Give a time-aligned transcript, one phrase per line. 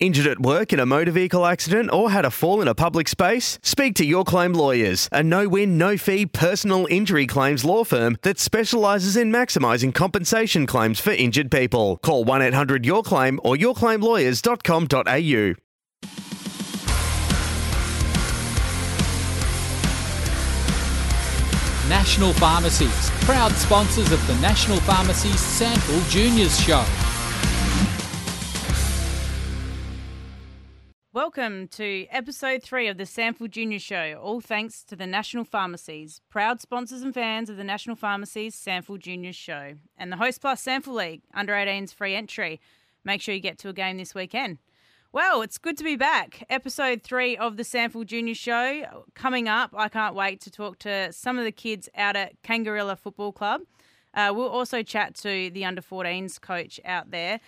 [0.00, 3.06] Injured at work in a motor vehicle accident or had a fall in a public
[3.06, 3.58] space?
[3.62, 8.16] Speak to Your Claim Lawyers, a no win, no fee personal injury claims law firm
[8.22, 11.98] that specialises in maximising compensation claims for injured people.
[11.98, 15.54] Call 1 800 Your Claim or yourclaimlawyers.com.au.
[21.90, 26.86] National Pharmacies, proud sponsors of the National Pharmacies SANFL Juniors Show.
[31.12, 36.20] Welcome to episode three of the SANFL Junior Show, all thanks to the National Pharmacies,
[36.30, 40.64] proud sponsors and fans of the National Pharmacies SANFL Juniors Show, and the Host Plus
[40.64, 42.60] SANFL League, under 18s free entry.
[43.02, 44.58] Make sure you get to a game this weekend.
[45.10, 46.46] Well, it's good to be back.
[46.48, 49.74] Episode three of the SANFL Junior Show coming up.
[49.76, 53.62] I can't wait to talk to some of the kids out at Kangarilla Football Club.
[54.14, 57.40] Uh, we'll also chat to the under 14s coach out there.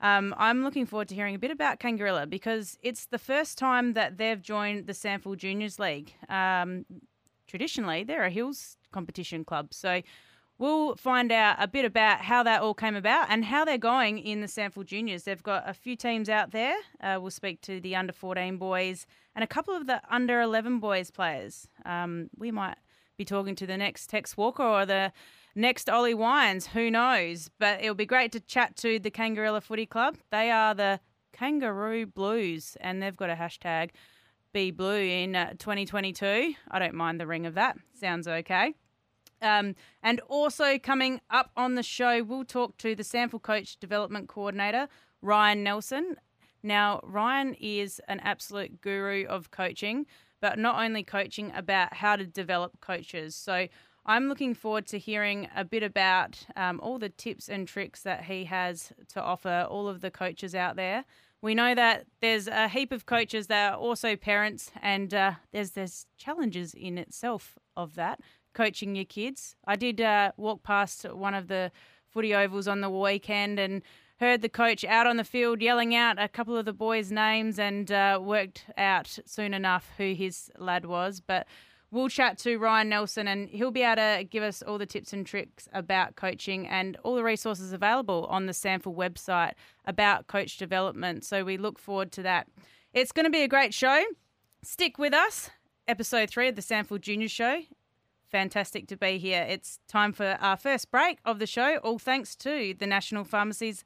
[0.00, 3.92] Um, I'm looking forward to hearing a bit about Kangarilla because it's the first time
[3.92, 6.14] that they've joined the SANFL Juniors League.
[6.28, 6.86] Um,
[7.46, 9.74] traditionally, they're a Hills competition club.
[9.74, 10.02] So
[10.58, 14.18] we'll find out a bit about how that all came about and how they're going
[14.18, 15.24] in the SANFL Juniors.
[15.24, 16.76] They've got a few teams out there.
[17.00, 20.78] Uh, we'll speak to the under 14 boys and a couple of the under 11
[20.78, 21.68] boys players.
[21.84, 22.76] Um, we might
[23.16, 25.12] be talking to the next Tex Walker or the
[25.54, 27.50] next Ollie Wines, who knows?
[27.58, 30.16] But it'll be great to chat to the Kangarilla Footy Club.
[30.30, 31.00] They are the
[31.32, 33.90] Kangaroo Blues, and they've got a hashtag
[34.52, 36.54] Be Blue in uh, 2022.
[36.70, 37.76] I don't mind the ring of that.
[37.94, 38.74] Sounds okay.
[39.42, 44.28] Um, and also coming up on the show, we'll talk to the SANFL Coach Development
[44.28, 44.88] Coordinator,
[45.22, 46.16] Ryan Nelson.
[46.62, 50.06] Now, Ryan is an absolute guru of coaching,
[50.40, 53.34] but not only coaching about how to develop coaches.
[53.34, 53.68] So
[54.06, 58.24] I'm looking forward to hearing a bit about um, all the tips and tricks that
[58.24, 61.04] he has to offer all of the coaches out there.
[61.42, 65.70] We know that there's a heap of coaches that are also parents, and uh, there's
[65.70, 68.20] there's challenges in itself of that
[68.52, 69.54] coaching your kids.
[69.66, 71.70] I did uh, walk past one of the
[72.08, 73.82] footy ovals on the weekend and
[74.18, 77.58] heard the coach out on the field yelling out a couple of the boys' names
[77.58, 81.20] and uh, worked out soon enough who his lad was.
[81.20, 81.46] But
[81.90, 85.12] we'll chat to Ryan Nelson and he'll be able to give us all the tips
[85.12, 89.52] and tricks about coaching and all the resources available on the SANFL website
[89.84, 91.24] about coach development.
[91.24, 92.48] So we look forward to that.
[92.92, 94.04] It's going to be a great show.
[94.62, 95.50] Stick with us.
[95.88, 97.62] Episode three of the SANFL Junior Show.
[98.30, 99.44] Fantastic to be here.
[99.48, 103.84] It's time for our first break of the show, all thanks to the National Pharmacies,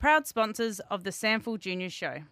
[0.00, 2.24] proud sponsors of the SANFL Junior Show.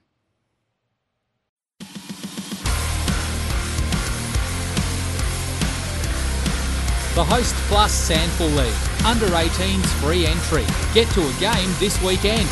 [7.15, 10.65] The Host Plus SANFL League, under 18s free entry.
[10.95, 12.49] Get to a game this weekend.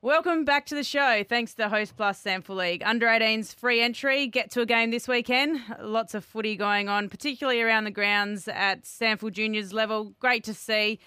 [0.00, 1.22] Welcome back to the show.
[1.28, 2.82] Thanks to the Host Plus SANFL League.
[2.82, 4.26] Under 18s free entry.
[4.26, 5.60] Get to a game this weekend.
[5.82, 10.14] Lots of footy going on, particularly around the grounds at SANFL Juniors level.
[10.18, 10.98] Great to see.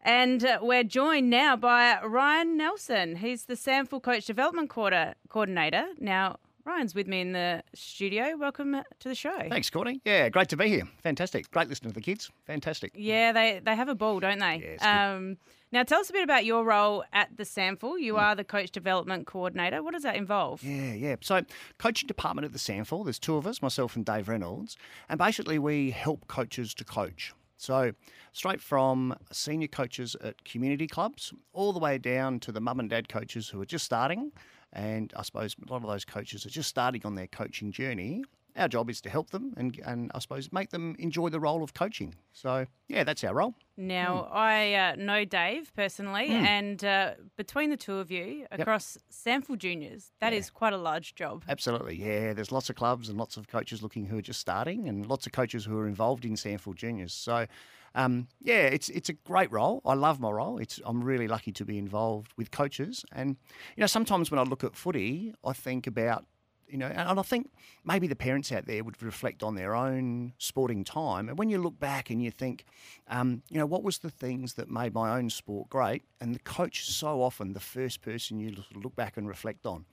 [0.00, 3.16] And uh, we're joined now by Ryan Nelson.
[3.16, 5.86] He's the SANFL Coach Development Coordinator.
[5.98, 8.36] Now, Ryan's with me in the studio.
[8.38, 9.36] Welcome to the show.
[9.50, 10.00] Thanks, Courtney.
[10.04, 10.88] Yeah, great to be here.
[11.02, 11.50] Fantastic.
[11.50, 12.30] Great listening to the kids.
[12.46, 12.92] Fantastic.
[12.94, 14.76] Yeah, they, they have a ball, don't they?
[14.80, 15.36] Yeah, um,
[15.74, 17.98] now, tell us a bit about your role at the SANFL.
[17.98, 18.20] You mm.
[18.20, 19.82] are the coach development coordinator.
[19.82, 20.62] What does that involve?
[20.62, 21.16] Yeah, yeah.
[21.20, 21.42] So,
[21.78, 24.76] coaching department at the SANFL, there's two of us, myself and Dave Reynolds,
[25.08, 27.34] and basically we help coaches to coach.
[27.56, 27.92] So,
[28.32, 32.88] straight from senior coaches at community clubs all the way down to the mum and
[32.88, 34.30] dad coaches who are just starting
[34.74, 38.24] and I suppose a lot of those coaches are just starting on their coaching journey.
[38.56, 41.64] Our job is to help them and, and I suppose make them enjoy the role
[41.64, 42.14] of coaching.
[42.32, 43.54] So, yeah, that's our role.
[43.76, 44.36] Now, mm.
[44.36, 46.42] I uh, know Dave personally, mm.
[46.42, 49.42] and uh, between the two of you across yep.
[49.42, 50.38] SANFL Juniors, that yeah.
[50.38, 51.42] is quite a large job.
[51.48, 52.32] Absolutely, yeah.
[52.32, 55.26] There's lots of clubs and lots of coaches looking who are just starting, and lots
[55.26, 57.12] of coaches who are involved in SANFL Juniors.
[57.12, 57.46] So,
[57.94, 59.80] um, yeah, it's it's a great role.
[59.84, 60.58] I love my role.
[60.58, 63.36] It's I'm really lucky to be involved with coaches, and
[63.76, 66.24] you know sometimes when I look at footy, I think about
[66.66, 67.50] You know, and I think
[67.84, 71.58] maybe the parents out there would reflect on their own sporting time, and when you
[71.62, 72.64] look back and you think,
[73.08, 76.02] um, you know, what was the things that made my own sport great?
[76.20, 79.84] And the coach is so often the first person you look back and reflect on.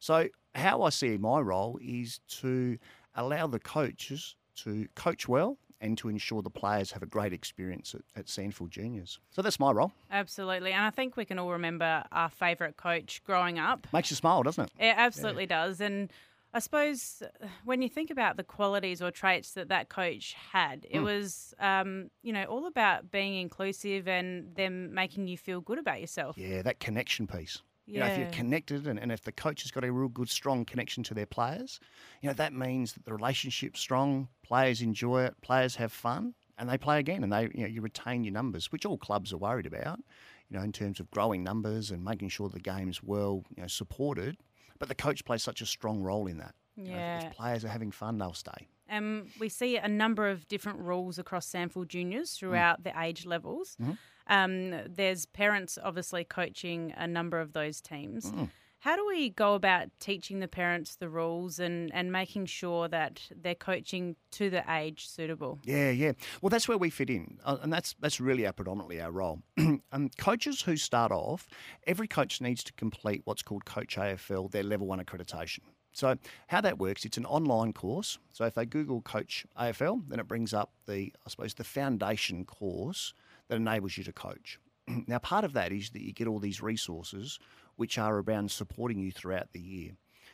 [0.00, 2.78] So how I see my role is to
[3.14, 7.94] allow the coaches to coach well and to ensure the players have a great experience
[7.94, 9.18] at, at SANFL Juniors.
[9.30, 9.92] So that's my role.
[10.10, 10.72] Absolutely.
[10.72, 13.86] And I think we can all remember our favourite coach growing up.
[13.92, 14.70] Makes you smile, doesn't it?
[14.78, 15.66] It absolutely yeah.
[15.66, 15.80] does.
[15.80, 16.10] And
[16.54, 20.86] I suppose uh, when you think about the qualities or traits that that coach had,
[20.90, 21.04] it mm.
[21.04, 26.00] was, um, you know, all about being inclusive and them making you feel good about
[26.00, 26.38] yourself.
[26.38, 27.60] Yeah, that connection piece.
[27.86, 27.94] Yeah.
[27.94, 30.28] You know, if you're connected and, and if the coach has got a real good,
[30.28, 31.78] strong connection to their players,
[32.20, 36.68] you know, that means that the relationship's strong, players enjoy it, players have fun, and
[36.68, 39.38] they play again and they you know, you retain your numbers, which all clubs are
[39.38, 40.00] worried about,
[40.48, 43.68] you know, in terms of growing numbers and making sure the game's well, you know,
[43.68, 44.36] supported.
[44.78, 46.54] But the coach plays such a strong role in that.
[46.76, 46.84] Yeah.
[46.84, 48.68] You know, if players are having fun, they'll stay.
[48.88, 52.38] And we see a number of different rules across SANFL Juniors mm.
[52.38, 52.84] throughout mm.
[52.84, 53.76] the age levels.
[53.80, 53.92] Mm-hmm.
[54.26, 58.30] Um, there's parents obviously coaching a number of those teams.
[58.30, 58.50] Mm.
[58.80, 63.20] How do we go about teaching the parents the rules and, and making sure that
[63.34, 65.58] they're coaching to the age suitable?
[65.64, 66.12] Yeah, yeah.
[66.40, 69.42] Well, that's where we fit in, uh, and that's that's really our predominantly our role.
[69.58, 71.48] um, coaches who start off,
[71.86, 75.60] every coach needs to complete what's called Coach AFL, their level one accreditation.
[75.92, 76.16] So
[76.48, 78.18] how that works, it's an online course.
[78.30, 82.44] So if they Google Coach AFL, then it brings up the, I suppose, the foundation
[82.44, 83.14] course
[83.48, 84.58] that enables you to coach.
[85.06, 87.38] now, part of that is that you get all these resources
[87.76, 89.92] which are around supporting you throughout the year.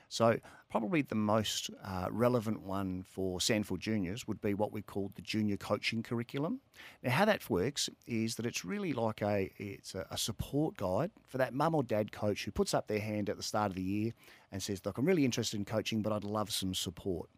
[0.08, 0.38] So,
[0.70, 5.22] probably the most uh, relevant one for SANFL Juniors would be what we call the
[5.22, 6.60] junior coaching curriculum.
[7.02, 11.12] Now, how that works is that it's really like a it's a, a support guide
[11.26, 13.76] for that mum or dad coach who puts up their hand at the start of
[13.76, 14.12] the year
[14.50, 17.30] and says, "Look, I'm really interested in coaching, but I'd love some support."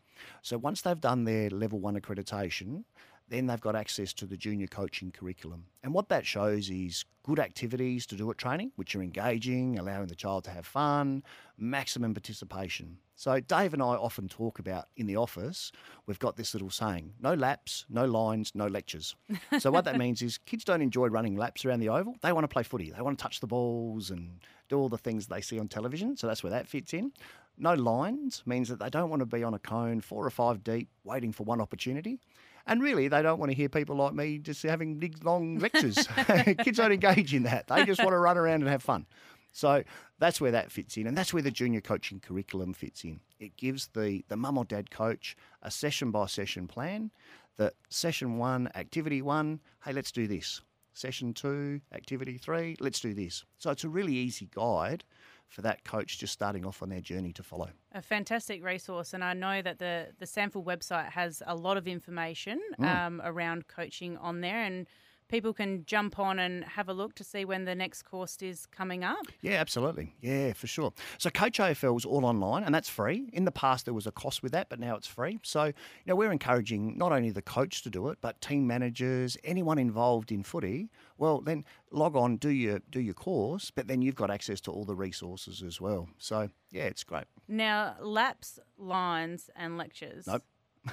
[0.43, 2.85] So once they've done their level one accreditation,
[3.29, 5.65] then they've got access to the junior coaching curriculum.
[5.83, 10.09] And what that shows is good activities to do at training, which are engaging, allowing
[10.09, 11.23] the child to have fun,
[11.57, 12.99] maximum participation.
[13.17, 15.71] So, Dave and I often talk about in the office,
[16.07, 19.15] we've got this little saying no laps, no lines, no lectures.
[19.59, 22.17] so, what that means is kids don't enjoy running laps around the oval.
[22.23, 24.99] They want to play footy, they want to touch the balls and do all the
[24.99, 26.17] things they see on television.
[26.17, 27.13] So, that's where that fits in.
[27.57, 30.65] No lines means that they don't want to be on a cone four or five
[30.65, 32.19] deep waiting for one opportunity.
[32.67, 36.09] And really, they don't want to hear people like me just having big, long lectures.
[36.63, 37.67] Kids don't engage in that.
[37.67, 39.07] They just want to run around and have fun.
[39.53, 39.85] So
[40.19, 41.07] that's where that fits in.
[41.07, 43.21] And that's where the junior coaching curriculum fits in.
[43.39, 47.11] It gives the, the mum or dad coach a session by session plan
[47.57, 50.61] that session one, activity one, hey, let's do this.
[50.93, 53.45] Session two, activity three, let's do this.
[53.59, 55.05] So it's a really easy guide
[55.55, 57.71] for that coach just starting off on their journey to follow.
[57.93, 61.87] A fantastic resource, and I know that the the SANFL website has a lot of
[61.87, 62.85] information mm.
[62.85, 64.89] um, around coaching on there, and
[65.29, 68.67] people can jump on and have a look to see when the next course is
[68.67, 69.27] coming up?
[69.41, 70.15] Yeah, absolutely.
[70.21, 70.93] Yeah, for sure.
[71.19, 73.31] So Coach AFL is all online and that's free.
[73.33, 75.39] In the past there was a cost with that, but now it's free.
[75.43, 75.73] So, you
[76.07, 80.31] know, we're encouraging not only the coach to do it, but team managers, anyone involved
[80.31, 84.31] in footy, well then log on, do your do your course, but then you've got
[84.31, 86.09] access to all the resources as well.
[86.19, 87.25] So yeah, it's great.
[87.49, 90.27] Now, laps, lines and lectures.
[90.27, 90.43] Nope.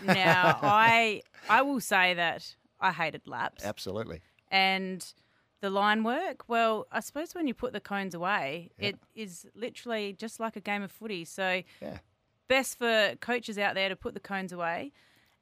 [0.03, 3.63] now I I will say that I hated laps.
[3.63, 4.21] Absolutely.
[4.49, 5.05] And
[5.61, 8.89] the line work, well, I suppose when you put the cones away, yeah.
[8.89, 11.23] it is literally just like a game of footy.
[11.23, 11.97] So, yeah.
[12.47, 14.91] best for coaches out there to put the cones away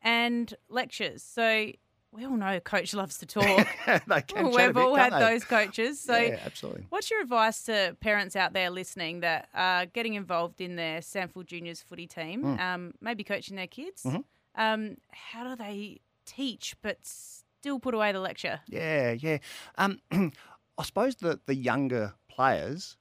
[0.01, 1.23] and lectures.
[1.23, 1.71] So,
[2.11, 3.45] we all know a coach loves to talk.
[3.87, 5.19] We've all bit, had they?
[5.19, 5.99] those coaches.
[5.99, 6.85] So, yeah, absolutely.
[6.89, 11.45] What's your advice to parents out there listening that are getting involved in their SANFL
[11.45, 12.59] Juniors footy team, mm.
[12.59, 14.03] um, maybe coaching their kids?
[14.03, 14.21] Mm-hmm.
[14.61, 18.61] Um, how do they teach but still put away the lecture.
[18.67, 19.39] Yeah, yeah.
[19.77, 22.95] Um, I suppose that the younger players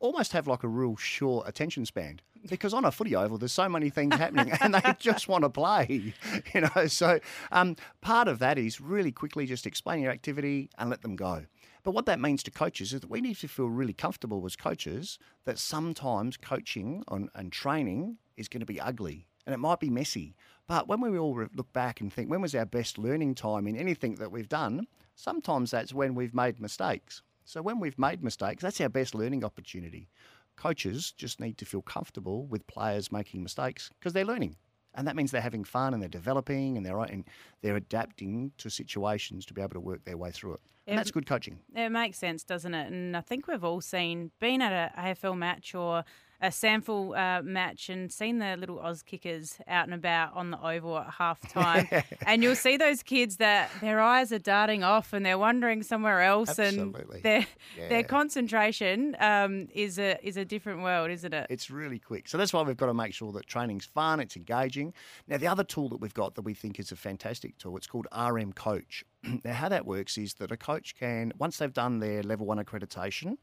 [0.00, 3.68] almost have like a real short attention span because on a footy oval there's so
[3.68, 6.12] many things happening and they just want to play
[6.52, 7.18] you know so
[7.52, 11.46] um, part of that is really quickly just explain your activity and let them go
[11.84, 14.56] but what that means to coaches is that we need to feel really comfortable as
[14.56, 19.80] coaches that sometimes coaching on, and training is going to be ugly and it might
[19.80, 20.34] be messy
[20.66, 23.76] but when we all look back and think, when was our best learning time in
[23.76, 24.86] anything that we've done?
[25.14, 27.22] Sometimes that's when we've made mistakes.
[27.44, 30.08] So when we've made mistakes, that's our best learning opportunity.
[30.56, 34.56] Coaches just need to feel comfortable with players making mistakes because they're learning.
[34.94, 37.24] And that means they're having fun and they're developing and they're and
[37.60, 40.60] they're adapting to situations to be able to work their way through it.
[40.86, 41.58] And that's good coaching.
[41.74, 42.92] It makes sense, doesn't it?
[42.92, 46.04] And I think we've all seen, being at an AFL match or
[46.44, 50.98] a SANFL uh, match and seen the little Auskickers out and about on the oval
[50.98, 51.88] at half time.
[52.26, 56.20] and you'll see those kids that their eyes are darting off and they're wandering somewhere
[56.20, 57.14] else Absolutely.
[57.14, 57.46] and their
[57.78, 57.88] Yeah.
[57.88, 61.46] their concentration um, is a is a different world, isn't it?
[61.48, 62.28] It's really quick.
[62.28, 64.92] So that's why we've got to make sure that training's fun, it's engaging.
[65.26, 67.86] Now, the other tool that we've got that we think is a fantastic tool, it's
[67.86, 69.04] called RM Coach.
[69.44, 72.58] now, how that works is that a coach can, once they've done their level one
[72.58, 73.36] accreditation,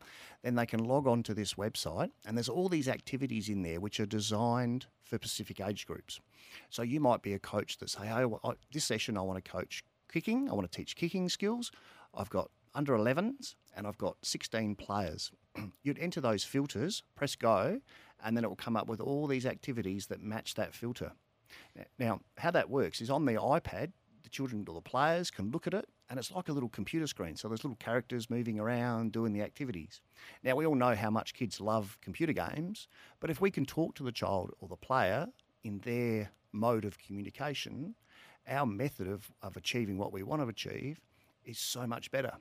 [0.44, 3.80] then they can log on to this website and there's all these activities in there
[3.80, 6.20] which are designed for specific age groups.
[6.70, 8.26] So you might be a coach that say, hey,
[8.72, 11.72] this session I want to coach kicking, I want to teach kicking skills.
[12.14, 15.32] I've got under 11s and I've got 16 players.
[15.84, 17.82] You'd enter those filters, press go,
[18.24, 21.14] and then it will come up with all these activities that match that filter.
[22.00, 23.92] Now, how that works is on the iPad,
[24.32, 27.36] children or the players can look at it, and it's like a little computer screen.
[27.36, 30.02] So there's little characters moving around doing the activities.
[30.44, 32.88] Now, we all know how much kids love computer games,
[33.20, 35.28] but if we can talk to the child or the player
[35.64, 37.96] in their mode of communication,
[38.48, 41.00] our method of, of achieving what we want to achieve
[41.46, 42.34] is so much better.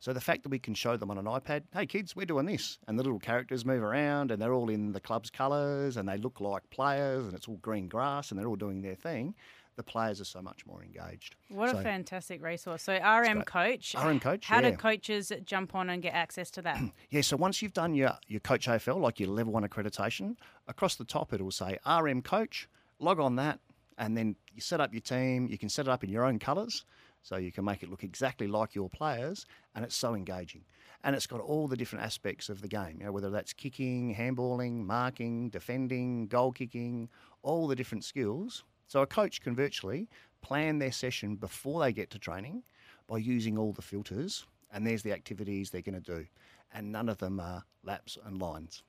[0.00, 2.46] So the fact that we can show them on an iPad, hey kids, we're doing
[2.46, 6.08] this, and the little characters move around, and they're all in the club's colours, and
[6.08, 9.34] they look like players, and it's all green grass, and they're all doing their thing.
[9.76, 11.36] The players are so much more engaged.
[11.48, 12.82] What So- a fantastic resource.
[12.82, 13.42] So RM.
[13.42, 13.94] Coach.
[13.94, 14.70] RM Coach, How yeah.
[14.70, 16.80] do coaches jump on and get access to that?
[17.10, 20.96] Yeah, so once you've done your, your Coach AFL, like your level one accreditation, across
[20.96, 22.68] the top it will say RM Coach,
[22.98, 23.60] log on that,
[23.98, 25.46] and then you set up your team.
[25.46, 26.84] You can set it up in your own colours,
[27.22, 30.64] so you can make it look exactly like your players, and it's so engaging.
[31.04, 34.14] And it's got all the different aspects of the game, you know, whether that's kicking,
[34.14, 37.08] handballing, marking, defending, goal kicking,
[37.42, 38.64] all the different skills.
[38.86, 40.08] So a coach can virtually
[40.42, 42.62] plan their session before they get to training
[43.06, 46.26] by using all the filters, and there's the activities they're going to do.
[46.72, 48.82] And none of them are laps and lines,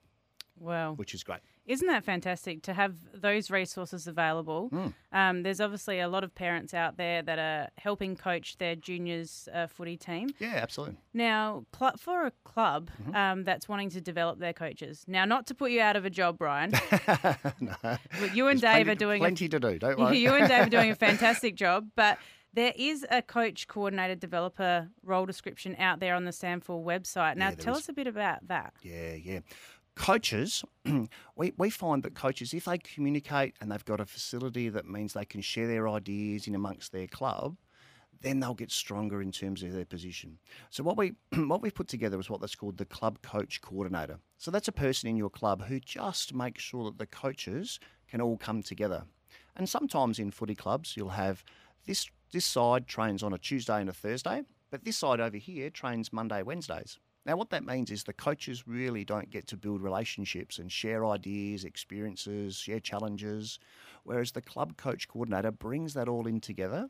[0.60, 1.42] Well, which is great.
[1.68, 4.70] Isn't that fantastic to have those resources available?
[4.70, 4.88] Hmm.
[5.12, 9.50] Um, there's obviously a lot of parents out there that are helping coach their juniors
[9.54, 10.30] uh, footy team.
[10.40, 10.96] Yeah, absolutely.
[11.14, 13.16] Now, cl- for a club Mm-hmm.
[13.16, 16.10] um, that's wanting to develop their coaches, now not to put you out of a
[16.10, 16.72] job, Ryan,
[17.02, 19.80] but you and There's Dave plenty, are doing a plenty to do.
[19.80, 20.18] Don't worry.
[20.20, 22.18] you and Dave are doing a fantastic job, but
[22.54, 27.36] there is a coach coordinator developer role description out there on the SANFL website.
[27.36, 27.80] Now, Yeah, tell is.
[27.84, 28.74] us a bit about that.
[28.82, 29.40] Yeah, yeah.
[29.98, 30.64] Coaches,
[31.36, 35.14] we, we find that coaches, if they communicate and they've got a facility that means
[35.14, 37.58] they can share their ideas in amongst their club,
[38.22, 40.38] then they'll get stronger in terms of their position.
[40.70, 44.20] So what we what we've put together is what that's called the club coach coordinator.
[44.38, 48.22] So that's a person in your club who just makes sure that the coaches can
[48.22, 49.04] all come together.
[49.56, 51.44] And sometimes in footy clubs, you'll have
[51.86, 55.70] this this side trains on a Tuesday and a Thursday, but this side over here
[55.70, 57.00] trains Monday, Wednesdays.
[57.28, 61.06] Now, what that means is the coaches really don't get to build relationships and share
[61.06, 63.60] ideas, experiences, share challenges,
[64.06, 66.90] whereas the club coach coordinator brings that all in together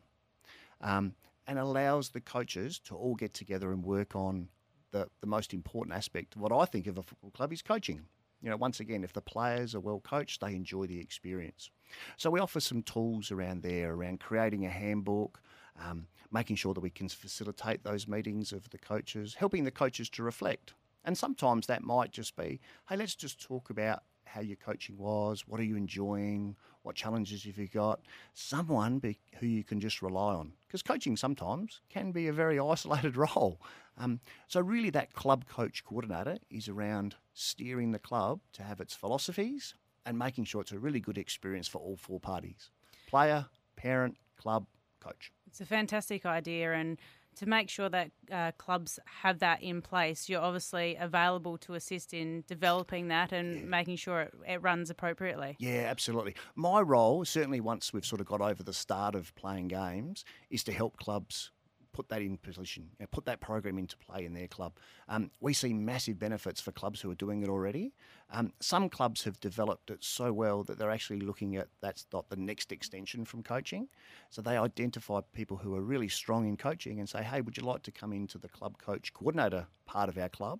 [0.79, 1.15] um,
[1.48, 4.48] and allows the coaches to all get together and work on
[4.91, 8.06] the, the most important aspect of what I think of a football club is coaching.
[8.44, 11.72] You know, once again, if the players are well coached, they enjoy the experience.
[12.15, 15.41] So we offer some tools around there around creating a handbook,
[15.84, 20.10] um, making sure that we can facilitate those meetings of the coaches, helping the coaches
[20.10, 20.74] to reflect.
[21.06, 25.48] And sometimes that might just be, hey, let's just talk about how your coaching was,
[25.48, 28.02] what are you enjoying, what challenges have you got,
[28.34, 30.52] someone be, who you can just rely on.
[30.68, 33.62] Because coaching sometimes can be a very isolated role.
[33.98, 38.94] Um, so, really, that club coach coordinator is around steering the club to have its
[38.94, 39.74] philosophies
[40.06, 42.70] and making sure it's a really good experience for all four parties
[43.08, 44.66] player, parent, club,
[45.00, 45.32] coach.
[45.48, 46.98] It's a fantastic idea, and
[47.38, 52.13] to make sure that uh, clubs have that in place, you're obviously available to assist
[52.13, 55.56] in developing that and making sure it, it runs appropriately.
[55.60, 56.36] Yeah, absolutely.
[56.56, 60.63] My role, certainly once we've sort of got over the start of playing games, is
[60.66, 61.51] to help clubs
[61.98, 64.74] put that in position, you know, put that program into play in their club.
[65.10, 67.92] Um, we see massive benefits for clubs who are doing it already.
[68.30, 72.30] Um, some clubs have developed it so well that they're actually looking at that's not
[72.30, 73.88] the next extension from coaching.
[74.30, 77.63] So they identify people who are really strong in coaching and say, hey, would you
[77.63, 80.60] like to come into the club coach coordinator part of our club?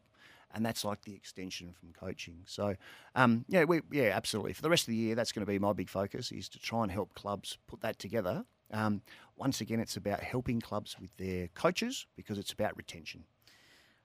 [0.54, 2.38] and that's like the extension from coaching.
[2.46, 2.78] So,
[3.16, 4.54] um, yeah, we, yeah, absolutely.
[4.54, 6.60] For the rest of the year, that's going to be my big focus is to
[6.60, 8.46] try and help clubs put that together.
[8.72, 9.02] Um,
[9.36, 13.24] once again, it's about helping clubs with their coaches because it's about retention.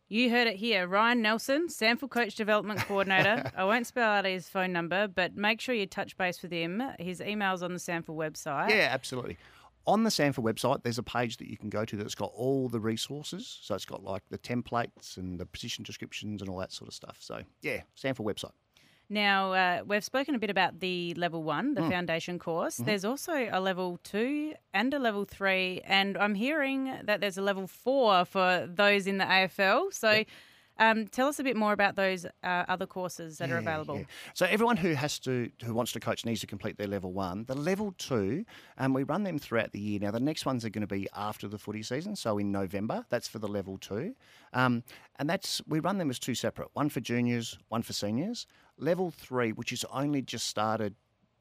[0.09, 0.87] You heard it here.
[0.87, 3.51] Ryan Nelson, SANFL Coach Development Coordinator.
[3.57, 6.83] I won't spell out his phone number, but make sure you touch base with him.
[6.99, 8.69] His email's on the SANFL website.
[8.69, 9.39] Yeah, absolutely.
[9.87, 12.69] On the SANFL website, there's a page that you can go to that's got all
[12.69, 13.59] the resources.
[13.63, 16.95] So it's got like the templates and the position descriptions and all that sort of
[16.95, 17.17] stuff.
[17.19, 18.53] So yeah, SANFL website.
[19.13, 21.91] Now, uh, we've spoken a bit about the level one, the Mm.
[21.91, 22.77] foundation course.
[22.77, 22.85] Mm-hmm.
[22.87, 27.43] There's also a level two and a level three, and I'm hearing that there's a
[27.43, 29.93] level four for those in the AFL.
[29.93, 30.25] So,
[30.79, 33.99] um, tell us a bit more about those uh, other courses that are available.
[33.99, 34.05] yeah.
[34.35, 37.45] So everyone who has to who wants to coach needs to complete their level one.
[37.45, 38.45] The level two,
[38.79, 40.01] um, we run them throughout the year.
[40.01, 43.05] Now the next ones are going to be after the footy season, so in November.
[43.11, 44.15] That's for the level two,
[44.53, 44.83] um,
[45.19, 46.69] and that's we run them as two separate.
[46.73, 48.47] One for juniors, one for seniors.
[48.79, 50.95] Level three, which is only just started.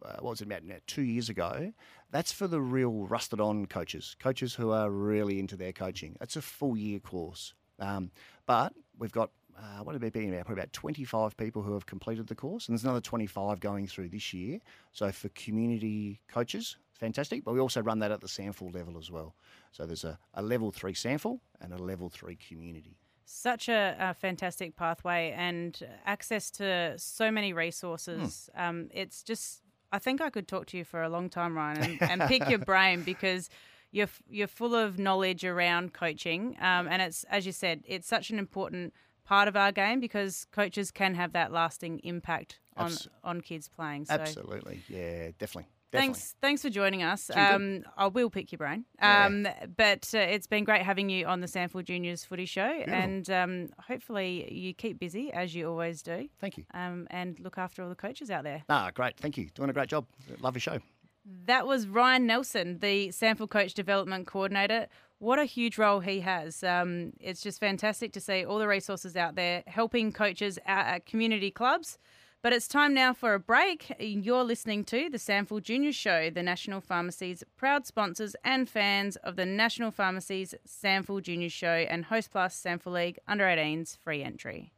[0.03, 1.71] Uh, what was it about now, two years ago?
[2.09, 6.17] That's for the real rusted on coaches, coaches who are really into their coaching.
[6.19, 7.53] It's a full year course.
[7.79, 8.11] Um,
[8.51, 10.45] but we've got uh, what have it been about?
[10.45, 14.09] Probably about 25 people who have completed the course, and there's another 25 going through
[14.09, 14.59] this year.
[14.91, 17.45] So for community coaches, fantastic.
[17.45, 19.35] But we also run that at the SANFL level as well.
[19.71, 22.97] So there's a, a level three SANFL and a level three community.
[23.23, 28.49] Such a, a fantastic pathway and access to so many resources.
[28.53, 28.61] Hmm.
[28.61, 29.61] Um, it's just,
[29.93, 32.49] I think I could talk to you for a long time, Ryan, and, and pick
[32.49, 33.49] your brain because
[33.91, 38.29] you're you're full of knowledge around coaching, um, and it's as you said, it's such
[38.29, 38.93] an important
[39.25, 43.69] part of our game because coaches can have that lasting impact on Abs- on kids
[43.69, 44.05] playing.
[44.05, 44.13] So.
[44.15, 44.81] Absolutely.
[44.87, 45.67] Yeah, definitely.
[45.91, 46.13] Definitely.
[46.13, 47.29] Thanks, thanks for joining us.
[47.35, 48.85] Um, I will pick your brain.
[48.97, 49.25] Yeah.
[49.25, 49.45] Um,
[49.75, 53.67] but uh, it's been great having you on the SANFL Juniors Footy Show, and um,
[53.77, 56.63] hopefully you keep busy as you always do, Thank you.
[56.73, 58.63] um, and look after all the coaches out there.
[58.69, 59.17] Ah, great.
[59.17, 59.49] Thank you.
[59.53, 60.05] Doing a great job.
[60.39, 60.79] Love your show.
[61.25, 64.87] That was Ryan Nelson, the SANFL Coach Development Coordinator.
[65.19, 66.63] What a huge role he has.
[66.63, 71.05] Um, it's just fantastic to see all the resources out there helping coaches out at
[71.05, 71.99] community clubs.
[72.41, 73.93] But it's time now for a break.
[73.99, 79.35] You're listening to the SANFL Junior Show, the National Pharmacy's proud sponsors and fans of
[79.35, 84.73] the National Pharmacy's SANFL Junior Show and Host Plus SANFL League Under 18s free entry.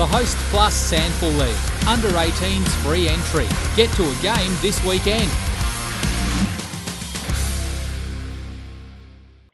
[0.00, 1.86] The Host Plus SANFL League.
[1.86, 3.46] Under 18s free entry.
[3.76, 5.30] Get to a game this weekend.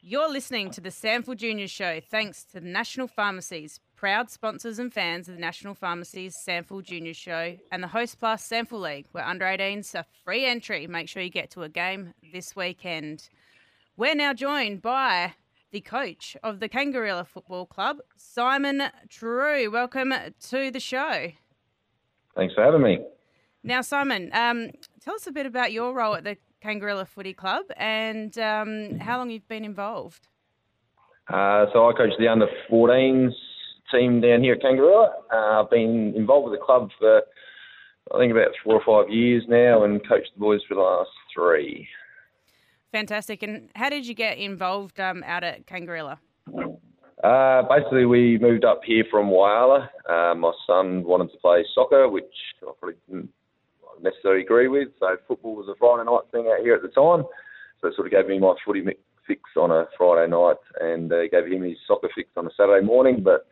[0.01, 4.93] You're listening to the SANFL Junior Show thanks to the National Pharmacies, proud sponsors and
[4.93, 9.25] fans of the National Pharmacies SANFL Junior Show and the Host Plus SANFL League, where
[9.25, 10.87] under 18s are free entry.
[10.87, 13.27] Make sure you get to a game this weekend.
[13.97, 15.33] We're now joined by
[15.71, 19.69] the coach of the Kangarilla Football Club, Simon True.
[19.71, 20.13] Welcome
[20.49, 21.31] to the show.
[22.35, 22.99] Thanks for having me.
[23.63, 27.65] Now, Simon, um, tell us a bit about your role at the Kangarilla Footy Club
[27.75, 30.27] and um, how long you've been involved.
[31.27, 33.31] Uh, so I coach the under 14s
[33.91, 35.07] team down here at Kangaroo.
[35.33, 37.23] Uh, I've been involved with the club for
[38.13, 41.09] I think about four or five years now, and coached the boys for the last
[41.33, 41.87] three.
[42.91, 43.43] Fantastic.
[43.43, 46.19] And how did you get involved um, out at Kangarilla?
[47.23, 49.89] Uh, basically, we moved up here from Whyalla.
[50.07, 52.25] Uh, my son wanted to play soccer, which
[52.61, 53.29] I probably didn't
[54.01, 54.89] necessarily agree with.
[54.99, 57.25] So football was a Friday night thing out here at the time.
[57.81, 58.83] So it sort of gave me my footy
[59.27, 62.85] fix on a Friday night, and uh, gave him his soccer fix on a Saturday
[62.85, 63.21] morning.
[63.23, 63.47] But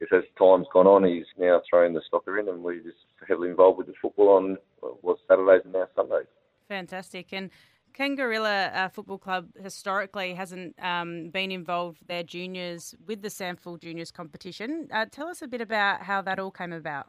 [0.00, 2.96] as time's gone on, he's now throwing the soccer in, and we're just
[3.26, 4.56] heavily involved with the football on
[5.02, 6.26] well, Saturdays and now Sundays.
[6.68, 7.32] Fantastic.
[7.32, 7.50] And
[7.96, 14.10] Kangarilla uh, Football Club historically hasn't um, been involved, their juniors, with the SANFL Juniors
[14.10, 14.88] competition.
[14.92, 17.06] Uh, tell us a bit about how that all came about.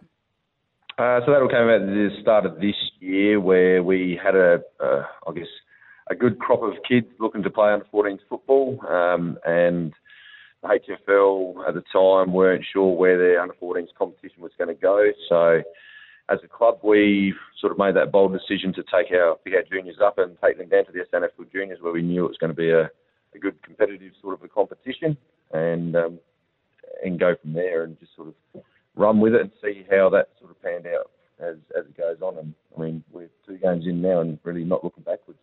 [0.97, 4.35] Uh, so that all came about at the start of this year, where we had
[4.35, 5.47] a, I guess,
[6.09, 9.93] a good crop of kids looking to play under 14s football, um, and
[10.61, 14.81] the HFL at the time weren't sure where their under 14s competition was going to
[14.81, 15.11] go.
[15.29, 15.61] So,
[16.29, 19.97] as a club, we've sort of made that bold decision to take our our juniors
[20.03, 22.51] up and take them down to the SANFL juniors, where we knew it was going
[22.51, 22.89] to be a,
[23.35, 25.17] a good competitive sort of a competition,
[25.53, 26.19] and um,
[27.03, 28.61] and go from there and just sort of
[28.95, 32.17] run with it and see how that sort of panned out as as it goes
[32.21, 32.37] on.
[32.37, 35.39] And I mean, we're two games in now and really not looking backwards.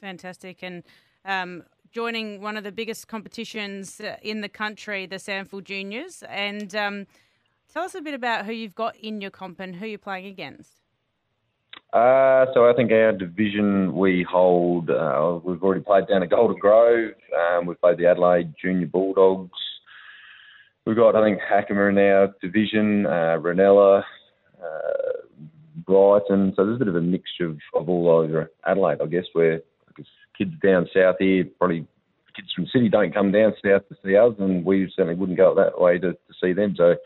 [0.00, 0.62] Fantastic.
[0.62, 0.84] And
[1.24, 6.22] um, joining one of the biggest competitions uh, in the country, the SANFL Juniors.
[6.28, 7.06] And um,
[7.72, 10.26] tell us a bit about who you've got in your comp and who you're playing
[10.26, 10.72] against.
[11.92, 14.90] Uh, so I think our division we hold.
[14.90, 17.12] Uh, we've already played down at Golden Grove.
[17.34, 19.50] Um, we've played the Adelaide Junior Bulldogs.
[20.84, 24.02] We've got I think Hackham in our division, uh, Reynella,
[24.62, 25.42] uh,
[25.86, 26.52] Brighton.
[26.56, 29.24] So there's a bit of a mixture of, of all over Adelaide, I guess.
[29.32, 29.62] Where
[30.36, 31.86] kids down south here, probably
[32.36, 35.54] kids from City don't come down south to see us, and we certainly wouldn't go
[35.54, 36.74] that way to, to see them.
[36.76, 36.96] So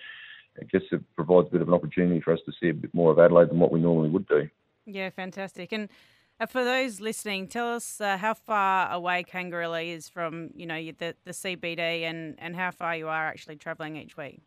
[0.61, 2.93] I guess it provides a bit of an opportunity for us to see a bit
[2.95, 4.49] more of Adelaide than what we normally would do.
[4.87, 5.73] Yeah, fantastic.
[5.73, 5.89] And
[6.41, 10.81] Uh, for those listening, tell us uh, how far away Kangaroo is from you know
[10.99, 14.41] the the CBD and and how far you are actually travelling each week.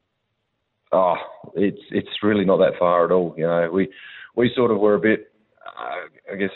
[0.92, 1.16] Oh,
[1.56, 3.34] it's it's really not that far at all.
[3.38, 3.88] You know, we
[4.36, 5.32] we sort of were a bit,
[5.66, 6.52] uh, I guess,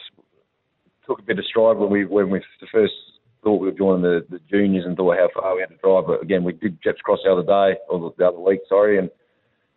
[1.07, 2.93] took a bit of stride when we when we first
[3.41, 6.05] thought we were joining the, the juniors and thought how far we had to drive.
[6.07, 9.09] But again, we did Gepps Cross the other day or the other week, sorry, and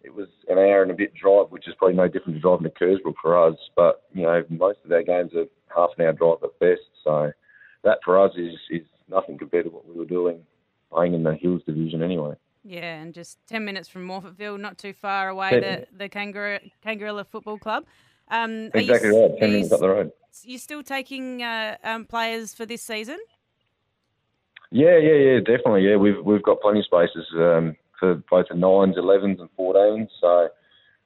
[0.04, 2.64] it was an hour and a bit drive, which is probably no different to driving
[2.64, 3.56] to Kersbrook for us.
[3.76, 7.32] But you know, most of our games are half an hour drive at best, so
[7.84, 10.44] that for us is is nothing compared to what we were doing
[10.92, 12.34] playing in the Hills division anyway.
[12.64, 17.24] Yeah, and just 10 minutes from Morphettville, not too far away, the, the Kangaroo, Kangaroo
[17.24, 17.84] Football Club.
[18.28, 20.12] Um, exactly you, right, 10 minutes up the road.
[20.44, 23.18] You still taking uh, um, players for this season?
[24.70, 25.82] Yeah, yeah, yeah, definitely.
[25.82, 30.08] Yeah, we've we've got plenty of spaces um, for both the nines, elevens, and fourteens.
[30.20, 30.48] So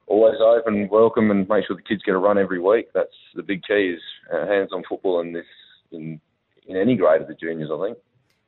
[0.07, 2.87] always open, welcome, and make sure the kids get a run every week.
[2.95, 4.01] That's the big key is
[4.33, 5.45] uh, hands-on football in this
[5.91, 6.19] in
[6.65, 7.69] in any grade of the juniors.
[7.71, 7.97] I think.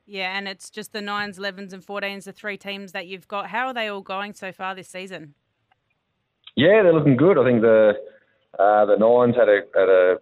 [0.08, 3.52] Yeah, and it's just the nines, elevens, and fourteens, the three teams that you've got.
[3.52, 5.36] How are they all going so far this season?
[6.56, 7.38] Yeah, they're looking good.
[7.38, 7.94] I think the
[8.58, 10.16] uh, the nines had a had a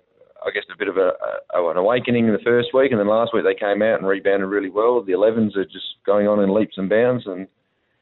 [0.46, 1.14] I guess a bit of a,
[1.56, 4.08] a, an awakening in the first week, and then last week they came out and
[4.08, 5.02] rebounded really well.
[5.02, 7.48] The 11s are just going on in leaps and bounds, and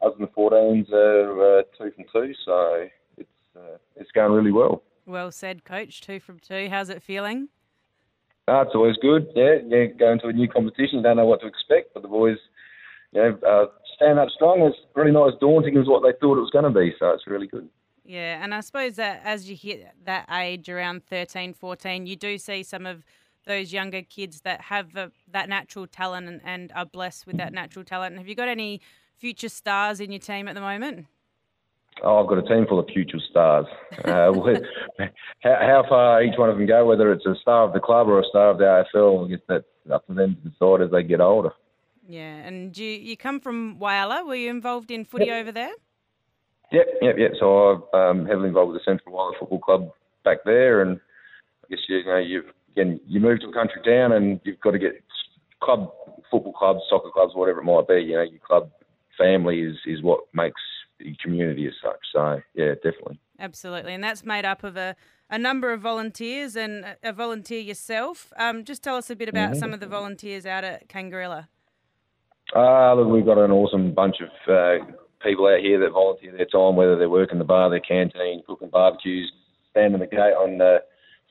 [0.05, 2.87] us and the 14s are uh, two from two, so
[3.17, 4.83] it's uh, it's going really well.
[5.05, 6.01] Well said, coach.
[6.01, 6.67] Two from two.
[6.69, 7.49] How's it feeling?
[8.47, 9.27] Ah, it's always good.
[9.35, 9.85] Yeah, yeah.
[9.85, 12.37] Going to a new competition, don't know what to expect, but the boys,
[13.11, 13.65] you know, uh,
[13.95, 14.61] stand up strong.
[14.61, 17.09] It's really not as daunting as what they thought it was going to be, so
[17.11, 17.67] it's really good.
[18.03, 22.37] Yeah, and I suppose that as you hit that age around 13, 14, you do
[22.37, 23.03] see some of
[23.47, 27.53] those younger kids that have a, that natural talent and, and are blessed with that
[27.53, 28.17] natural talent.
[28.17, 28.81] Have you got any
[29.17, 31.07] future stars in your team at the moment?
[32.03, 33.65] Oh, I've got a team full of future stars.
[34.03, 34.33] Uh,
[35.39, 38.07] how, how, far each one of them go, whether it's a star of the club
[38.07, 40.91] or a star of the AFL, I guess that's up to them to decide as
[40.91, 41.51] they get older.
[42.07, 44.27] Yeah, and you you come from Whyalla.
[44.27, 45.41] Were you involved in footy yep.
[45.41, 45.71] over there?
[46.71, 47.31] Yep, yep, yep.
[47.39, 49.89] So I'm um, heavily involved with the Central Whyalla Football Club
[50.23, 50.99] back there, and
[51.63, 54.59] I guess you, you know you've again you move to a country town and you've
[54.59, 55.01] got to get
[55.63, 55.91] club
[56.29, 58.01] football clubs, soccer clubs, whatever it might be.
[58.01, 58.69] You know, your club
[59.17, 60.61] family is is what makes
[60.99, 61.99] the community as such.
[62.13, 63.19] So yeah, definitely.
[63.39, 64.95] Absolutely, and that's made up of a,
[65.29, 68.31] a number of volunteers and a volunteer yourself.
[68.37, 69.59] Um, just tell us a bit about mm-hmm.
[69.59, 71.43] some of the volunteers out at Kangaroo.
[72.55, 74.85] Uh, look, we've got an awesome bunch of uh,
[75.21, 78.69] people out here that volunteer their time, whether they're working the bar, their canteen, cooking
[78.69, 79.31] barbecues,
[79.71, 80.77] standing the gate on uh,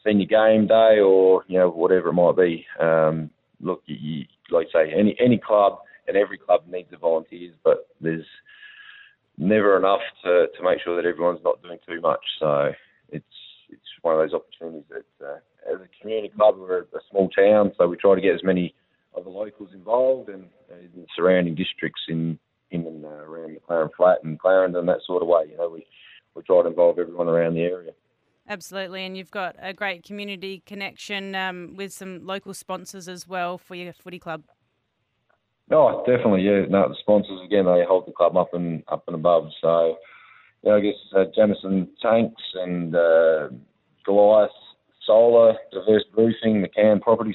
[0.04, 2.66] senior game day, or you know whatever it might be.
[2.80, 6.96] Um, look, you, you, like I say, any any club and every club needs the
[6.96, 8.26] volunteers, but there's
[9.38, 12.24] never enough to, to make sure that everyone's not doing too much.
[12.38, 12.72] So
[13.10, 13.24] it's
[13.70, 17.72] it's one of those opportunities that uh, as a community club we're a small town,
[17.76, 18.74] so we try to get as many
[19.14, 22.38] of the locals involved and, in surrounding districts in
[22.70, 25.44] in and uh, around McLaren Flat and Clarendon that sort of way.
[25.50, 25.86] You know, we
[26.34, 27.92] we try to involve everyone around the area.
[28.48, 33.56] Absolutely, and you've got a great community connection um, with some local sponsors as well
[33.56, 34.42] for your footy club.
[35.70, 36.66] Oh, definitely, yeah.
[36.68, 39.48] No, the sponsors again they hold the club up and up and above.
[39.60, 39.96] So,
[40.62, 43.48] yeah, I guess uh, Jamison Tanks and uh,
[44.04, 44.50] Goliath
[45.06, 47.34] Solar, Diverse Roofing, McCann Property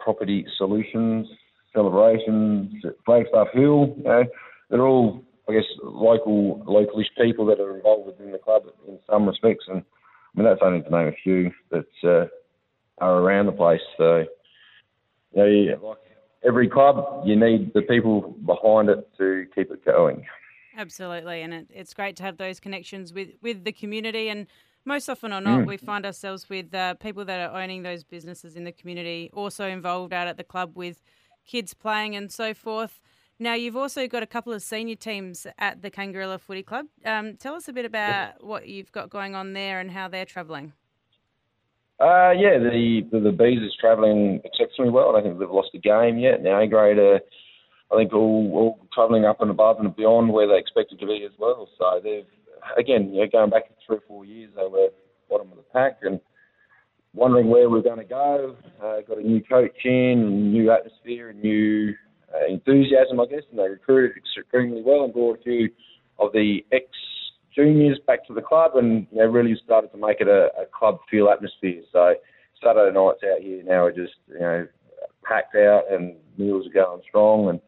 [0.00, 1.28] Property Solutions,
[1.72, 3.94] Celebrations, Flagstaff Hill.
[3.98, 4.24] You know,
[4.70, 9.26] they're all I guess local localish people that are involved within the club in some
[9.26, 12.26] respects, and I mean that's only to name a few that uh,
[12.98, 13.80] are around the place.
[13.96, 14.24] So,
[15.34, 15.98] know, yeah, like
[16.44, 20.26] every club, you need the people behind it to keep it going.
[20.76, 24.28] Absolutely, and it, it's great to have those connections with, with the community.
[24.28, 24.46] And
[24.84, 25.66] most often or not, mm.
[25.66, 29.66] we find ourselves with uh, people that are owning those businesses in the community, also
[29.66, 31.02] involved out at the club with
[31.46, 33.00] kids playing and so forth.
[33.38, 36.86] Now, you've also got a couple of senior teams at the Kangaroo Footy Club.
[37.04, 40.24] Um, tell us a bit about what you've got going on there and how they're
[40.24, 40.72] travelling.
[41.98, 45.08] Uh, yeah, the, the, the bees is travelling exceptionally well.
[45.08, 46.42] I don't think they've lost a game yet.
[46.42, 47.20] Now A grade are,
[47.90, 51.24] I think, all, all travelling up and above and beyond where they expected to be
[51.24, 51.68] as well.
[51.78, 52.26] So they've
[52.78, 54.88] again, you know, going back three or four years, they were
[55.30, 56.20] bottom of the pack and
[57.14, 58.56] wondering where we're going to go.
[58.82, 61.94] Uh, got a new coach in, new atmosphere, and new
[62.34, 65.70] uh, enthusiasm, I guess, and they recruited extremely well and brought a few
[66.18, 66.84] of the ex
[67.56, 70.66] juniors back to the club and you know, really started to make it a, a
[70.78, 71.82] club feel atmosphere.
[71.90, 72.14] So
[72.62, 74.66] Saturday nights out here now are just you know
[75.24, 77.60] packed out and meals are going strong and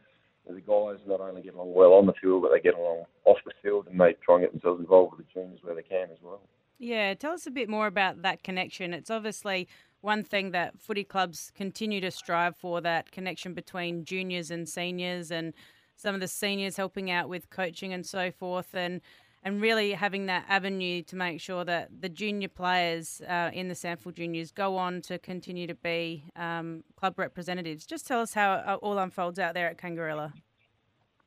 [0.48, 3.36] the guys not only get along well on the field but they get along off
[3.44, 6.08] the field and they try and get themselves involved with the juniors where they can
[6.10, 6.40] as well.
[6.78, 8.94] Yeah, tell us a bit more about that connection.
[8.94, 9.68] It's obviously
[10.00, 15.30] one thing that footy clubs continue to strive for that connection between juniors and seniors
[15.30, 15.52] and
[15.96, 19.00] some of the seniors helping out with coaching and so forth and
[19.42, 23.74] and really having that avenue to make sure that the junior players uh, in the
[23.74, 27.86] SANFL Juniors go on to continue to be um, club representatives.
[27.86, 30.32] Just tell us how it all unfolds out there at Kangarilla.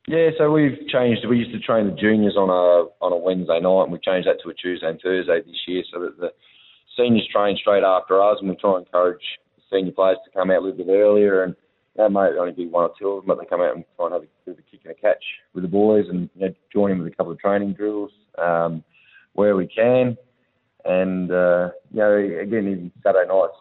[0.08, 1.24] Yeah, so we've changed.
[1.28, 4.26] We used to train the juniors on a on a Wednesday night, and we changed
[4.26, 6.32] that to a Tuesday and Thursday this year, so that the
[6.96, 9.22] seniors train straight after us, and we try and encourage
[9.70, 11.44] senior players to come out a little bit earlier.
[11.44, 11.54] And
[11.96, 14.06] that might only be one or two of them, but they come out and try
[14.06, 15.22] and have a bit of a kick and a catch
[15.54, 18.82] with the boys, and you know, join in with a couple of training drills um,
[19.34, 20.16] where we can.
[20.84, 23.54] And uh, you know, again, even Saturday nights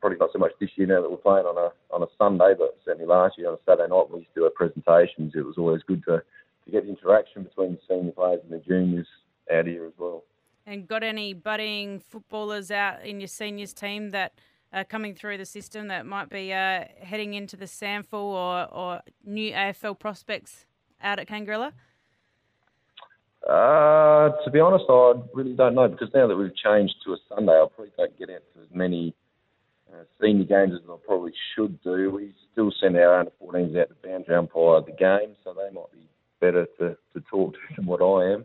[0.00, 2.54] probably not so much this year now that we're playing on a on a Sunday,
[2.58, 5.32] but certainly last year on a Saturday night we used to do our presentations.
[5.34, 6.22] It was always good to,
[6.64, 9.06] to get the interaction between the senior players and the juniors
[9.52, 10.24] out here as well.
[10.66, 14.34] And got any budding footballers out in your seniors team that
[14.72, 19.00] are coming through the system that might be uh, heading into the SANFL or, or
[19.24, 20.66] new AFL prospects
[21.02, 21.72] out at Kangarilla?
[23.48, 27.16] Uh, to be honest, I really don't know because now that we've changed to a
[27.28, 29.14] Sunday, I probably don't get out to as many
[29.92, 32.10] uh, senior games as I probably should do.
[32.10, 35.90] We still send our under 14s out to boundary umpire the game, so they might
[35.92, 36.06] be
[36.40, 38.44] better to, to talk to than what I am.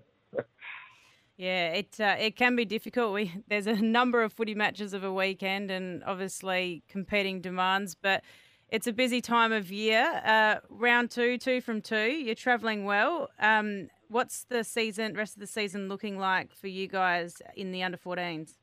[1.38, 3.14] Yeah, it uh, it can be difficult.
[3.14, 8.24] We there's a number of footy matches of a weekend, and obviously competing demands, but.
[8.70, 10.22] It's a busy time of year.
[10.26, 12.08] Uh, round two, two from two.
[12.08, 13.30] You're travelling well.
[13.40, 17.84] Um, what's the season, rest of the season, looking like for you guys in the
[17.84, 18.56] under 14s?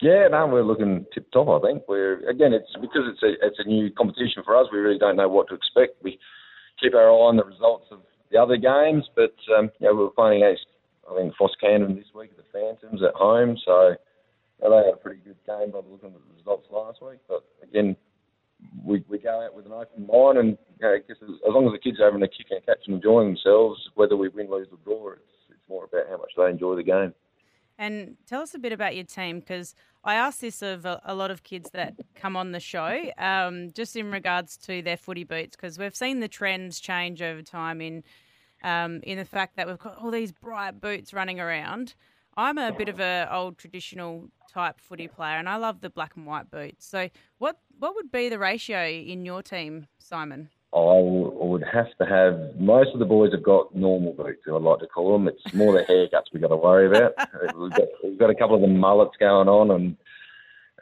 [0.00, 1.48] Yeah, no, we're looking tip top.
[1.48, 2.52] I think we're again.
[2.52, 4.66] It's because it's a it's a new competition for us.
[4.72, 6.02] We really don't know what to expect.
[6.02, 6.18] We
[6.80, 10.66] keep our eye on the results of the other games, but um, were playing against
[11.10, 13.56] I think Foss Cannon this week, the Phantoms at home.
[13.64, 13.96] So
[14.60, 17.18] they had a pretty good game by looking at the results last week.
[17.28, 17.96] But again,
[18.84, 21.54] we we go out with an open mind, and you know, I guess as, as
[21.54, 24.28] long as the kids are having a kick and catch and enjoying themselves, whether we
[24.28, 27.14] win, lose, or draw, it's it's more about how much they enjoy the game.
[27.78, 31.14] And tell us a bit about your team because I ask this of a, a,
[31.14, 35.24] lot of kids that come on the show, um, just in regards to their footy
[35.24, 38.04] boots, because we've seen the trends change over time in
[38.62, 41.94] um, in the fact that we've got all these bright boots running around.
[42.36, 46.16] I'm a bit of a old traditional type footy player, and I love the black
[46.16, 46.86] and white boots.
[46.86, 50.48] So, what what would be the ratio in your team, Simon?
[50.72, 54.78] I would have to have most of the boys have got normal boots, I like
[54.78, 55.26] to call them.
[55.26, 57.14] It's more the haircuts we've got to worry about.
[57.58, 59.96] we've, got, we've got a couple of the mullets going on and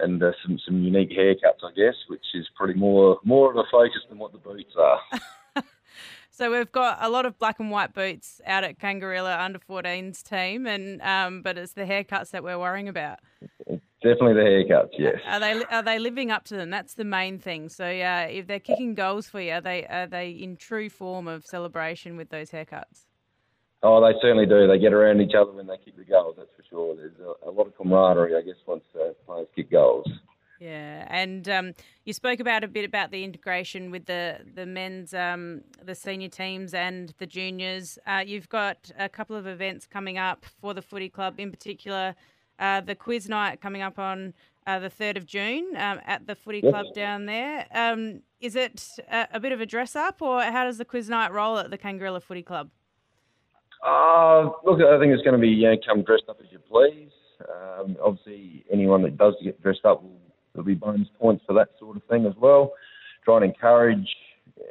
[0.01, 3.64] and uh, some some unique haircuts, I guess, which is pretty more more of a
[3.71, 5.01] focus than what the boots are.
[6.38, 10.22] so we've got a lot of black and white boots out at Kangarilla under 14s
[10.22, 13.18] team, and um, but it's the haircuts that we're worrying about.
[14.01, 15.16] Definitely the haircuts, yes.
[15.27, 16.70] Are they are they living up to them?
[16.70, 17.68] That's the main thing.
[17.68, 21.27] So yeah, if they're kicking goals for you, are they are they in true form
[21.27, 23.07] of celebration with those haircuts?
[23.83, 24.68] Oh, they certainly do.
[24.68, 26.37] They get around each other when they kick the goals.
[26.38, 26.94] That's for sure.
[26.94, 30.07] There's a, a lot of camaraderie, I guess, once uh, players kick goals.
[30.61, 31.73] Yeah, and um,
[32.05, 36.29] you spoke about a bit about the integration with the the men's, um, the senior
[36.29, 37.99] teams and the juniors.
[38.07, 42.16] Uh, you've got a couple of events coming up for the footy club, in particular
[42.59, 44.35] uh, the quiz night coming up on
[44.66, 47.66] uh, the 3rd of June um, at the footy club down there.
[47.73, 51.09] Um, is it a, a, bit of a dress up, or how does the quiz
[51.09, 52.71] night roll at the Kangaroo Footy Club?
[53.87, 56.59] Uh, look, I think it's going to be you know, come dressed up as you
[56.59, 57.11] please.
[57.49, 60.21] Um, obviously, anyone that does get dressed up will
[60.59, 62.73] there'll be bonus points for that sort of thing as well.
[63.25, 64.09] Try and encourage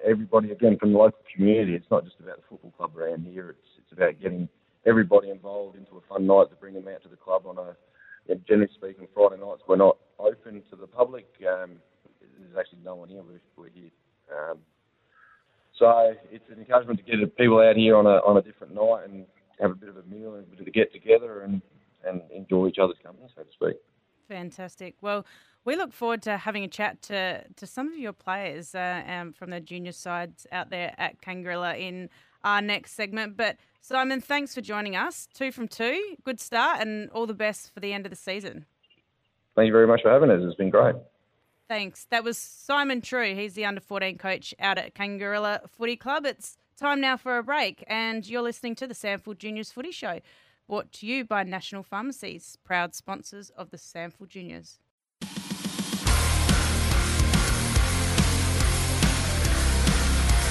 [0.06, 1.76] everybody again from the local community.
[1.76, 3.52] It's not just about the football club around here.
[3.52, 4.50] It's it's about getting
[4.86, 8.36] everybody involved into a fun night to bring them out to the club on a,
[8.48, 11.26] generally speaking, Friday nights we're not open to the public.
[11.48, 11.78] Um,
[12.20, 13.22] there's actually no one here.
[13.24, 13.92] We're, we're here.
[14.28, 14.58] Um,
[15.80, 19.08] so it's an encouragement to get people out here on a on a different night
[19.08, 19.26] and
[19.62, 21.62] have a bit of a meal and a bit of a get together and,
[22.06, 23.82] and enjoy each other's company, so to speak.
[24.28, 24.96] Fantastic.
[25.02, 25.26] Well,
[25.66, 29.34] we look forward to having a chat to, to some of your players uh, um,
[29.34, 32.10] from the junior sides out there at Kangarilla in
[32.44, 33.36] our next segment.
[33.36, 35.28] But Simon, thanks for joining us.
[35.34, 38.66] Two from two, good start, and all the best for the end of the season.
[39.56, 40.42] Thank you very much for having us.
[40.44, 40.96] It's been great.
[41.68, 42.06] Thanks.
[42.12, 43.36] That was Simon True.
[43.36, 46.26] He's the under 14 coach out at Kangarilla Footy Club.
[46.26, 50.22] It's time now for a break, and you're listening to the SANFL Juniors Footy Show,
[50.68, 54.80] brought to you by National Pharmacies, proud sponsors of the SANFL Juniors.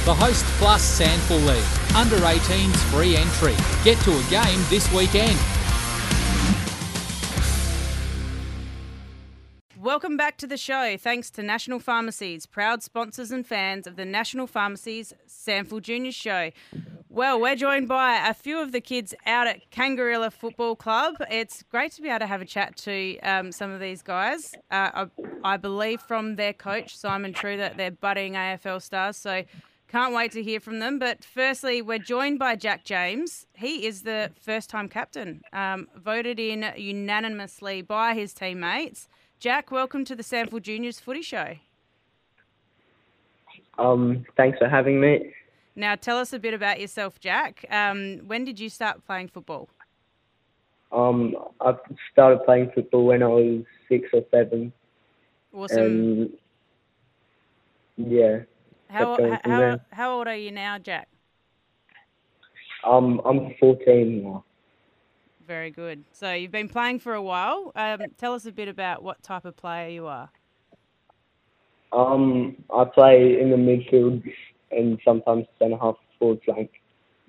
[0.05, 1.97] The Host Plus SANFL League.
[1.97, 3.57] Under 18s free entry.
[3.83, 5.37] Get to a game this weekend.
[9.87, 10.97] Welcome back to the show.
[10.97, 16.51] Thanks to National Pharmacies, proud sponsors and fans of the National Pharmacies SANFL Junior Show.
[17.09, 21.15] Well, we're joined by a few of the kids out at Kangarilla Football Club.
[21.31, 24.57] It's great to be able to have a chat to um, some of these guys.
[24.73, 25.07] Uh, I,
[25.45, 29.17] I, believe from their coach, Simon True, that they're budding AFL stars.
[29.17, 29.45] So
[29.87, 30.99] can't wait to hear from them.
[30.99, 33.47] But firstly, we're joined by Jack James.
[33.55, 39.09] He is the first time captain, um, voted in unanimously by his teammates.
[39.39, 41.57] Jack, welcome to the SANFL Juniors Footy Show.
[43.79, 45.35] Um, thanks for having me.
[45.75, 47.67] Now, tell us a bit about yourself, Jack.
[47.71, 49.69] Um, when did you start playing football?
[50.91, 51.75] Um, I
[52.11, 54.73] started playing football when I was six or seven.
[55.53, 56.33] Awesome.
[57.99, 58.41] yeah.
[58.89, 61.09] How, how, how old are you now, Jack?
[62.85, 64.45] Um, I'm 14 now.
[65.47, 66.05] Very good.
[66.13, 67.71] So you've been playing for a while.
[67.77, 70.31] Um, tell us a bit about what type of player you are.
[71.93, 74.23] Um, I play in the midfield
[74.73, 76.71] and sometimes centre half forward flank.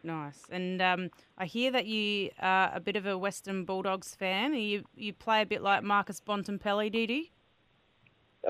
[0.03, 0.43] Nice.
[0.49, 4.53] And um, I hear that you are a bit of a Western Bulldogs fan.
[4.55, 7.25] You you play a bit like Marcus Bontempelli, do you?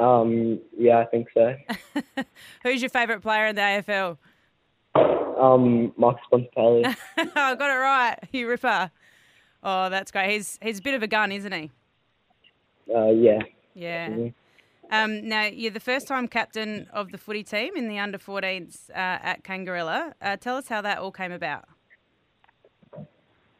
[0.02, 1.56] Um, yeah, I think so.
[2.64, 4.18] Who's your favourite player in the AFL?
[4.96, 6.96] Um, Marcus Bontempelli.
[7.18, 8.18] I got it right.
[8.32, 8.92] You ripper.
[9.63, 10.32] Oh, that's great.
[10.32, 11.72] He's he's a bit of a gun, isn't he?
[12.93, 13.39] Uh, yeah.
[13.74, 14.30] Yeah.
[14.89, 18.89] Um, now, you're the first time captain of the footy team in the under 14s
[18.89, 20.13] uh, at Kangarilla.
[20.22, 21.65] Uh, tell us how that all came about.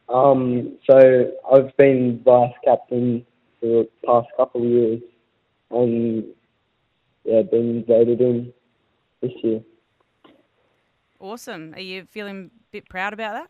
[0.08, 3.26] Um, so, I've been vice captain
[3.60, 5.02] for the past couple of years
[5.72, 6.24] and
[7.26, 8.54] yeah, been voted in
[9.22, 9.62] this year.
[11.20, 11.74] Awesome.
[11.74, 13.50] Are you feeling a bit proud about that?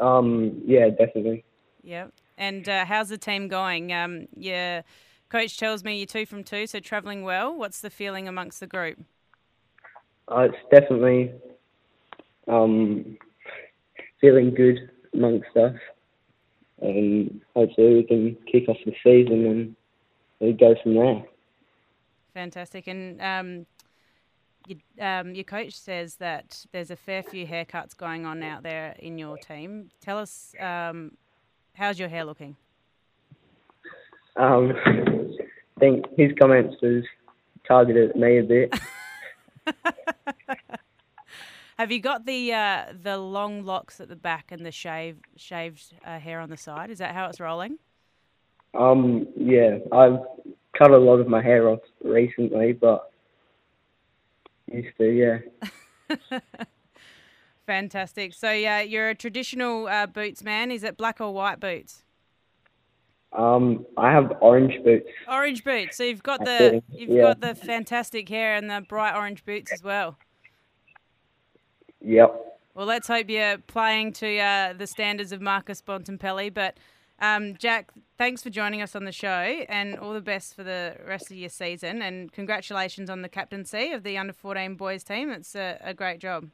[0.00, 1.44] Um, yeah, definitely.
[1.82, 2.06] Yeah.
[2.36, 3.92] And uh, how's the team going?
[3.92, 4.82] Um, yeah
[5.30, 7.56] Coach tells me you're two from two, so travelling well.
[7.56, 8.98] What's the feeling amongst the group?
[10.26, 11.32] Uh, it's definitely
[12.48, 13.16] um,
[14.20, 15.76] feeling good amongst us,
[16.80, 19.76] and hopefully we can kick off the season and
[20.40, 21.22] we go from there.
[22.34, 23.66] Fantastic, and um,
[24.70, 28.94] you, um, your coach says that there's a fair few haircuts going on out there
[28.98, 29.90] in your team.
[30.00, 31.12] Tell us, um,
[31.74, 32.56] how's your hair looking?
[34.36, 37.04] Um, I think his comments was
[37.66, 38.74] targeted at me a bit.
[41.78, 45.94] Have you got the uh, the long locks at the back and the shave shaved
[46.04, 46.90] uh, hair on the side?
[46.90, 47.78] Is that how it's rolling?
[48.74, 50.18] Um, yeah, I've
[50.76, 53.09] cut a lot of my hair off recently, but
[54.70, 56.38] used to, yeah.
[57.66, 58.34] Fantastic.
[58.34, 60.70] So, yeah, you're a traditional uh, boots man.
[60.70, 62.02] Is it black or white boots?
[63.32, 65.08] Um, I have orange boots.
[65.28, 65.96] Orange boots.
[65.96, 67.22] So you've got the you've yeah.
[67.22, 70.18] got the fantastic hair and the bright orange boots as well.
[72.00, 72.58] Yep.
[72.74, 76.52] Well, let's hope you're playing to uh, the standards of Marcus Bontempelli.
[76.52, 76.78] But
[77.20, 79.28] um, Jack, thanks for joining us on the show,
[79.68, 82.00] and all the best for the rest of your season.
[82.02, 85.30] And congratulations on the captaincy of the under 14 boys team.
[85.30, 86.48] It's a, a great job.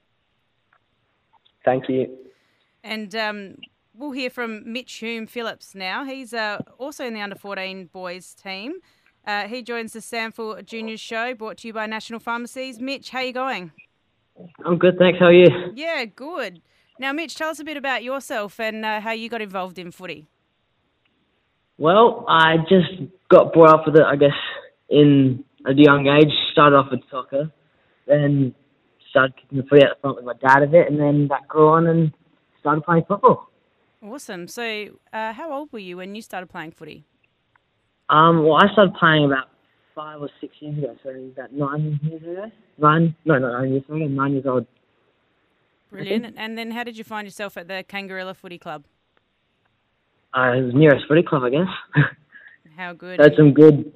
[1.65, 2.17] Thank you.
[2.83, 3.57] And um,
[3.95, 6.05] we'll hear from Mitch Hume Phillips now.
[6.05, 8.75] He's uh, also in the under 14 boys team.
[9.27, 12.79] Uh, he joins the SANFL Juniors show brought to you by National Pharmacies.
[12.81, 13.73] Mitch, how you going?
[14.65, 15.19] I'm good, thanks.
[15.19, 15.49] How are you?
[15.75, 16.63] Yeah, good.
[17.01, 19.91] Now, Mitch, tell us a bit about yourself and uh, how you got involved in
[19.91, 20.29] footy.
[21.79, 24.31] Well, I just got brought up with it, I guess,
[24.89, 26.33] in a young age.
[26.53, 27.53] Started off with soccer,
[28.07, 28.55] then
[29.11, 31.47] started kicking the footy out the front with my dad a bit, and then that
[31.49, 32.13] grew on and
[32.61, 33.49] started playing football.
[34.03, 34.49] Awesome.
[34.49, 37.05] So, uh, how old were you when you started playing footy?
[38.09, 39.49] Um, well, I started playing about
[39.95, 42.51] five or six years ago, so about nine years ago.
[42.79, 43.17] Nine?
[43.25, 43.97] No, not nine years ago.
[43.97, 44.67] Nine years old.
[45.91, 46.35] Brilliant.
[46.37, 48.85] And then, how did you find yourself at the Kangarilla Footy Club?
[50.37, 52.05] Uh, it was nearest footy club, I guess.
[52.77, 53.21] How good?
[53.23, 53.93] Had some good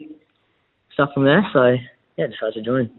[0.95, 1.77] stuff from there, so
[2.17, 2.91] yeah, decided to join.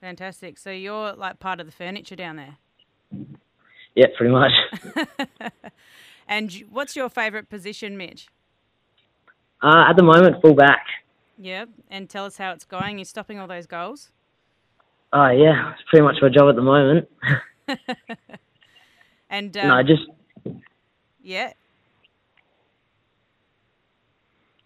[0.00, 0.58] Fantastic.
[0.58, 2.56] So you're like part of the furniture down there.
[3.94, 4.52] Yeah, pretty much.
[6.32, 8.28] And what's your favourite position, Mitch?
[9.62, 10.86] Uh, at the moment, full back.
[11.38, 12.98] Yeah, and tell us how it's going.
[12.98, 14.10] You're stopping all those goals.
[15.12, 17.08] Oh uh, yeah, it's pretty much my job at the moment.
[19.28, 20.02] and um, no, just
[21.22, 21.52] yeah.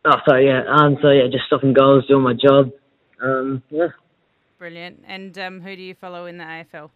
[0.07, 0.63] Oh, sorry, yeah.
[0.69, 2.71] Um, so yeah, just stopping goals, doing my job.
[3.21, 3.89] Um, yeah.
[4.59, 5.03] Brilliant.
[5.07, 6.91] And um, who do you follow in the AFL?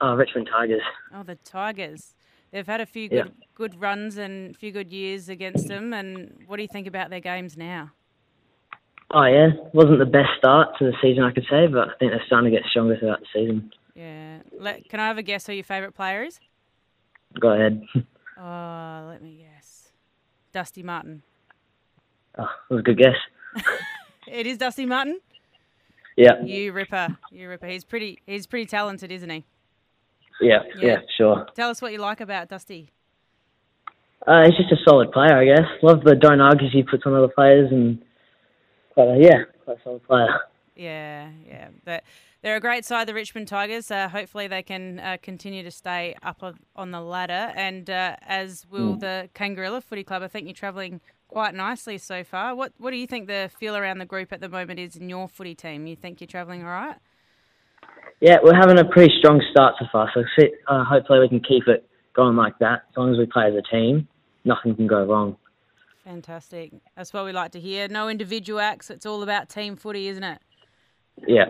[0.00, 0.82] Oh, Richmond Tigers.
[1.14, 2.14] Oh, the Tigers.
[2.50, 3.46] They've had a few good yeah.
[3.54, 5.92] good runs and a few good years against them.
[5.92, 7.92] And what do you think about their games now?
[9.12, 12.12] Oh yeah, wasn't the best start to the season I could say, but I think
[12.12, 13.70] they're starting to get stronger throughout the season.
[13.94, 14.38] Yeah.
[14.58, 16.40] Let, can I have a guess who your favourite player is?
[17.38, 17.82] Go ahead.
[18.42, 19.92] Oh, let me guess.
[20.50, 21.22] Dusty Martin.
[22.40, 23.16] Oh, that was a good guess.
[24.26, 25.18] It is Dusty Martin.
[26.16, 27.16] Yeah, You ripper.
[27.32, 27.66] You ripper.
[27.66, 28.20] He's pretty.
[28.26, 29.44] He's pretty talented, isn't he?
[30.40, 30.86] yeah, Yeah.
[30.86, 31.46] yeah, sure.
[31.56, 32.90] Tell us what you like about Dusty.
[34.26, 35.66] Uh, he's just a solid player, I guess.
[35.82, 38.00] Love the don't argues he puts on other players, and
[38.94, 40.28] quite a, yeah, quite a solid player.
[40.76, 41.68] Yeah, yeah.
[41.84, 42.04] But
[42.42, 43.90] they're a great side, the Richmond Tigers.
[43.90, 46.42] Uh, hopefully, they can uh, continue to stay up
[46.76, 50.22] on, the ladder, and uh, as will the Kangarilla Footy Club.
[50.22, 52.54] I think you're travelling quite nicely so far.
[52.54, 55.08] What What do you think the feel around the group at the moment is in
[55.08, 55.86] your footy team?
[55.86, 56.96] You think you're travelling all right?
[58.20, 60.22] Yeah, we're having a pretty strong start so far, so
[60.68, 62.82] uh, hopefully we can keep it going like that.
[62.90, 64.08] As long as we play as a team,
[64.44, 65.36] nothing can go wrong.
[66.04, 66.72] Fantastic.
[66.96, 67.88] That's what we like to hear.
[67.88, 68.90] No individual acts.
[68.90, 70.40] It's all about team footy, isn't it?
[71.26, 71.46] Yeah.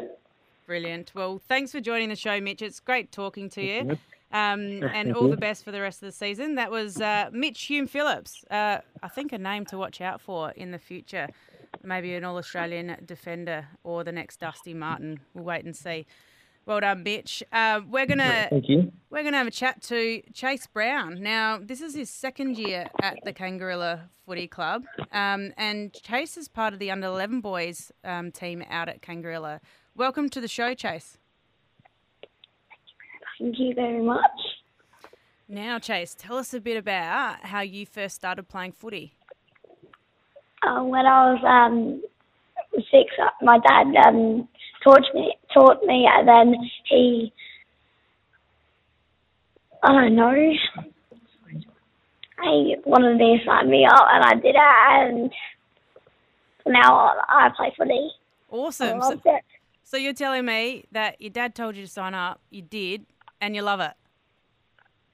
[0.66, 1.12] Brilliant.
[1.14, 2.62] Well, thanks for joining the show, Mitch.
[2.62, 3.98] It's great talking to you.
[4.32, 6.54] Um, and all the best for the rest of the season.
[6.54, 8.44] That was uh, Mitch Hume Phillips.
[8.48, 11.28] Uh, I think a name to watch out for in the future.
[11.82, 15.18] Maybe an All Australian defender or the next Dusty Martin.
[15.34, 16.06] We'll wait and see.
[16.66, 17.42] Well done, Mitch.
[17.50, 18.48] Uh, we're gonna
[19.10, 21.20] we're gonna have a chat to Chase Brown.
[21.20, 26.48] Now, this is his second year at the Kangarilla Footy Club, um, and Chase is
[26.48, 29.60] part of the under eleven boys um, team out at Kangarilla.
[29.96, 31.18] Welcome to the show, Chase.
[33.40, 34.20] Thank you very much.
[35.48, 39.14] Now, Chase, tell us a bit about how you first started playing footy.
[40.62, 42.02] Uh, when I was um,
[42.74, 44.46] six, uh, my dad um,
[44.84, 47.32] taught me, taught me, and then he,
[49.82, 50.34] I don't know,
[52.44, 55.32] he wanted me to sign me up, and I did it, and
[56.66, 58.10] now I play footy.
[58.50, 59.00] Awesome.
[59.00, 59.20] So,
[59.82, 63.06] so you're telling me that your dad told you to sign up, you did,
[63.40, 63.92] and you love it.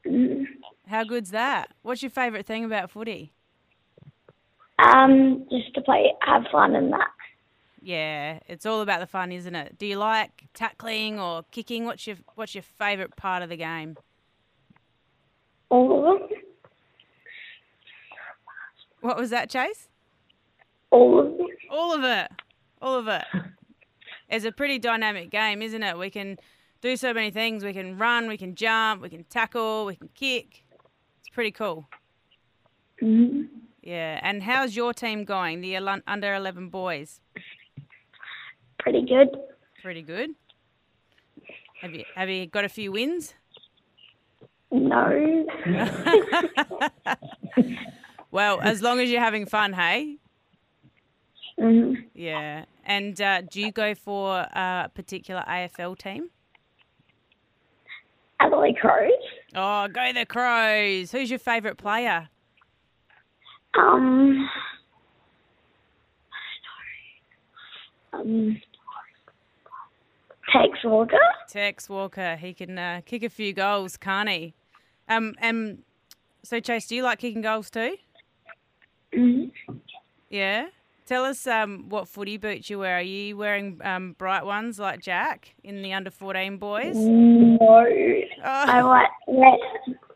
[0.06, 0.44] Mm.
[0.86, 1.70] How good's that?
[1.82, 3.32] What's your favourite thing about footy?
[4.78, 7.08] Um, just to play, have fun and that.
[7.82, 9.78] Yeah, it's all about the fun, isn't it?
[9.78, 11.84] Do you like tackling or kicking?
[11.84, 13.96] What's your What's your favourite part of the game?
[15.68, 16.38] All of them.
[19.00, 19.88] What was that, Chase?
[20.90, 21.46] All of them.
[21.70, 22.30] All of it.
[22.82, 23.24] All of it.
[24.28, 25.96] It's a pretty dynamic game, isn't it?
[25.96, 26.38] We can
[26.80, 27.64] do so many things.
[27.64, 30.64] We can run, we can jump, we can tackle, we can kick.
[31.20, 31.88] It's pretty cool.
[33.00, 33.42] hmm
[33.82, 34.20] Yeah.
[34.22, 35.60] And how's your team going?
[35.60, 37.20] The under 11 boys?
[38.78, 39.28] Pretty good.
[39.82, 40.30] Pretty good.
[41.80, 43.34] Have you Have you got a few wins?
[44.70, 45.46] No.
[48.32, 50.18] Well, as long as you're having fun, hey.
[51.58, 52.64] hmm Yeah.
[52.84, 56.28] And uh, do you go for a particular AFL team?
[58.40, 59.10] Adelaide Crows.
[59.54, 61.12] Oh, go the Crows.
[61.12, 62.28] Who's your favourite player?
[63.78, 64.48] Um.
[68.12, 68.60] Um.
[70.52, 71.18] Tex Walker.
[71.48, 72.36] Tex Walker.
[72.36, 74.54] He can uh, kick a few goals, can't he?
[75.08, 75.82] Um, and
[76.42, 77.96] so Chase, do you like kicking goals too?
[79.12, 79.44] hmm
[80.30, 80.66] Yeah.
[81.06, 82.96] Tell us um, what footy boots you wear.
[82.96, 86.96] Are you wearing um, bright ones like Jack in the under 14 boys?
[86.96, 87.84] No.
[88.44, 89.56] I Oh, wear, wear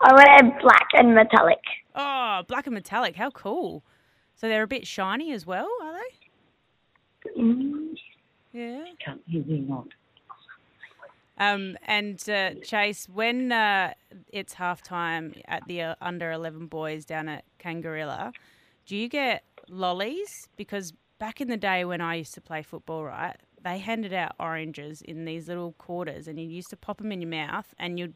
[0.02, 1.60] I wear black and metallic.
[1.94, 3.14] oh, black and metallic.
[3.14, 3.84] How cool.
[4.34, 7.40] So they're a bit shiny as well, are they?
[7.40, 7.94] Mm.
[8.52, 8.84] Yeah.
[11.38, 13.94] Um, and uh, Chase, when uh,
[14.32, 18.32] it's halftime at the uh, under 11 boys down at Kangarilla,
[18.86, 20.48] do you get lollies?
[20.56, 24.32] Because back in the day when I used to play football, right, they handed out
[24.38, 27.98] oranges in these little quarters and you used to pop them in your mouth and
[27.98, 28.14] you'd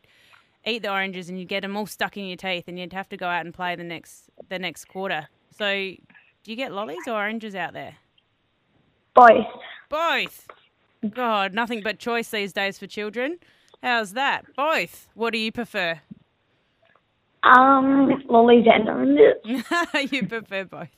[0.66, 3.08] eat the oranges and you'd get them all stuck in your teeth and you'd have
[3.10, 5.28] to go out and play the next the next quarter.
[5.56, 7.96] So do you get lollies or oranges out there?
[9.14, 9.46] Both.
[9.88, 10.48] Both.
[11.10, 13.38] God, nothing but choice these days for children.
[13.82, 14.44] How's that?
[14.56, 15.08] Both.
[15.14, 16.00] What do you prefer?
[17.42, 20.12] Um, lollies and oranges.
[20.12, 20.88] you prefer both.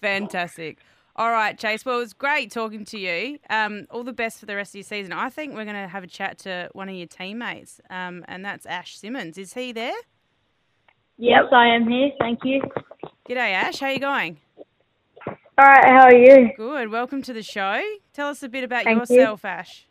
[0.00, 0.78] Fantastic.
[1.16, 1.84] All right, Chase.
[1.84, 3.38] Well, it was great talking to you.
[3.50, 5.12] Um, all the best for the rest of your season.
[5.12, 8.44] I think we're going to have a chat to one of your teammates, um, and
[8.44, 9.36] that's Ash Simmons.
[9.36, 9.92] Is he there?
[11.18, 12.10] Yes, I am here.
[12.18, 12.62] Thank you.
[13.28, 13.80] G'day, Ash.
[13.80, 14.38] How are you going?
[15.26, 16.48] All right, how are you?
[16.56, 16.90] Good.
[16.90, 17.82] Welcome to the show.
[18.14, 19.16] Tell us a bit about Thank you.
[19.16, 19.86] yourself, Ash.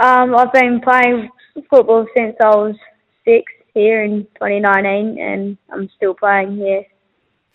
[0.00, 1.30] Um, I've been playing
[1.70, 2.76] football since I was
[3.24, 6.84] six here in 2019, and I'm still playing here.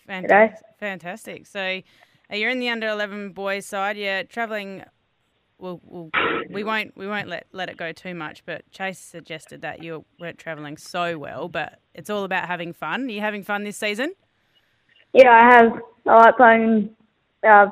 [0.06, 0.66] Fantastic.
[0.88, 1.46] Fantastic.
[1.46, 1.80] So,
[2.30, 3.96] Uh, You're in the under 11 boys side.
[3.96, 4.84] You're travelling.
[5.58, 6.10] Well, we'll,
[6.50, 8.44] we won't we won't let let it go too much.
[8.44, 11.48] But Chase suggested that you weren't travelling so well.
[11.48, 13.06] But it's all about having fun.
[13.06, 14.12] Are you having fun this season?
[15.14, 15.72] Yeah, I have.
[16.06, 16.90] I like playing.
[17.46, 17.66] Uh,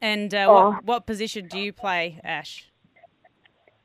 [0.00, 0.70] And uh, Oh.
[0.70, 2.68] what what position do you play, Ash?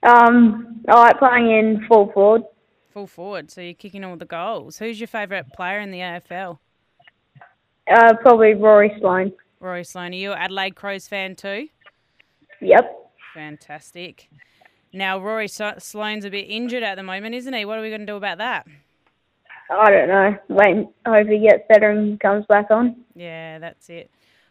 [0.03, 2.43] um, I like playing in full forward.
[2.93, 3.51] Full forward.
[3.51, 4.77] So you're kicking all the goals.
[4.79, 6.59] Who's your favourite player in the AFL?
[7.91, 9.31] Uh, probably Rory Sloane.
[9.59, 10.13] Rory Sloane.
[10.13, 11.67] Are you an Adelaide Crows fan too?
[12.61, 13.11] Yep.
[13.33, 14.29] Fantastic.
[14.93, 17.65] Now Rory Sloane's a bit injured at the moment, isn't he?
[17.65, 18.65] What are we going to do about that?
[19.69, 20.37] I don't know.
[20.47, 22.95] Wait, hope he gets better and comes back on.
[23.15, 24.09] Yeah, that's it.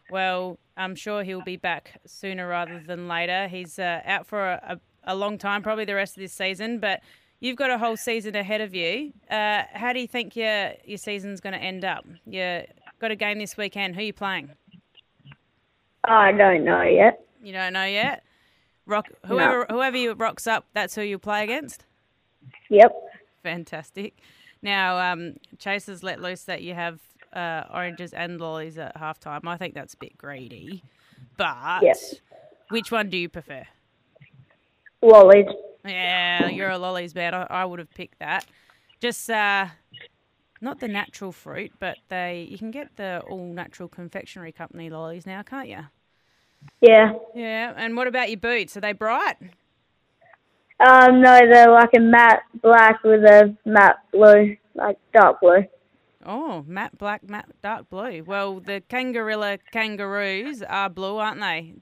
[0.09, 3.47] Well, I'm sure he'll be back sooner rather than later.
[3.47, 6.79] He's uh, out for a, a, a long time, probably the rest of this season,
[6.79, 7.01] but
[7.39, 9.11] you've got a whole season ahead of you.
[9.29, 12.05] Uh, how do you think your, your season's going to end up?
[12.25, 12.61] You
[12.99, 13.95] got a game this weekend.
[13.95, 14.51] Who are you playing?
[16.03, 17.25] I don't know yet.
[17.41, 18.23] You don't know yet?
[18.85, 21.85] Rock whoever whoever you rocks up, that's who you play against.
[22.69, 22.91] Yep.
[23.43, 24.17] Fantastic.
[24.61, 26.99] Now, um, Chase has let loose that you have
[27.33, 29.41] uh, oranges and lollies at halftime.
[29.45, 30.83] I think that's a bit greedy,
[31.37, 32.15] but Yes.
[32.69, 33.65] which one do you prefer?
[35.01, 35.45] Lollies.
[35.85, 37.33] Yeah, you're a lollies man.
[37.33, 38.45] I, I would have picked that.
[38.99, 39.67] Just uh,
[40.61, 45.25] not the natural fruit, but they you can get the all natural confectionery company lollies
[45.25, 45.85] now, can't you?
[46.81, 47.13] Yeah.
[47.35, 47.73] Yeah.
[47.75, 48.75] And what about your boots?
[48.77, 49.37] Are they bright?
[50.79, 55.65] Um, no, they're like a matte black with a matte blue, like dark blue.
[56.25, 58.23] Oh, matte black, matte dark blue.
[58.23, 61.73] Well, the Kangarilla kangaroos are blue, aren't they?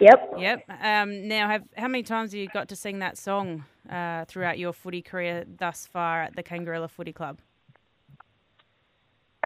[0.00, 0.34] Yep.
[0.38, 0.64] Yep.
[0.82, 4.58] Um, now, have how many times have you got to sing that song uh, throughout
[4.58, 7.40] your footy career thus far at the Kangarilla Footy Club?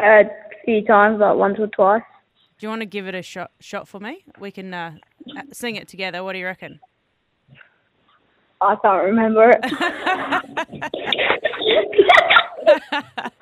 [0.03, 0.25] A
[0.65, 2.03] few times, like once or twice.
[2.59, 4.25] Do you want to give it a shot shot for me?
[4.39, 4.97] We can uh,
[5.53, 6.23] sing it together.
[6.23, 6.81] What do you reckon?
[8.61, 9.65] I can't remember it.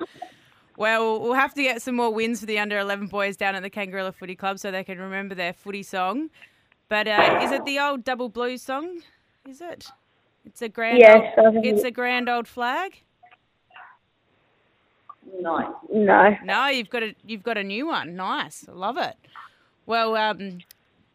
[0.78, 3.64] Well, we'll have to get some more wins for the under 11 boys down at
[3.64, 6.30] the Kangarilla Footy Club so they can remember their footy song.
[6.88, 9.00] But uh, is it the old double blues song?
[9.44, 9.88] Is it?
[10.44, 10.98] It's a grand.
[11.00, 13.02] Yes, old, it's a grand old flag.
[15.40, 15.76] No.
[15.92, 16.36] No.
[16.44, 18.16] No, you've got a you've got a new one.
[18.16, 19.14] Nice, I love it.
[19.86, 20.58] Well, um,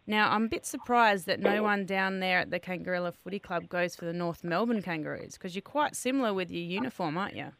[0.07, 3.69] now I'm a bit surprised that no one down there at the Kangarilla Footy Club
[3.69, 7.51] goes for the North Melbourne Kangaroos because you're quite similar with your uniform, aren't you?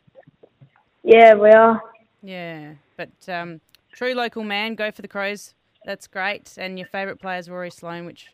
[1.03, 1.81] Yeah, we are.
[2.21, 5.53] Yeah, but um, true local man, go for the Crows.
[5.85, 6.53] That's great.
[6.57, 8.27] And your favourite player is Rory Sloane, which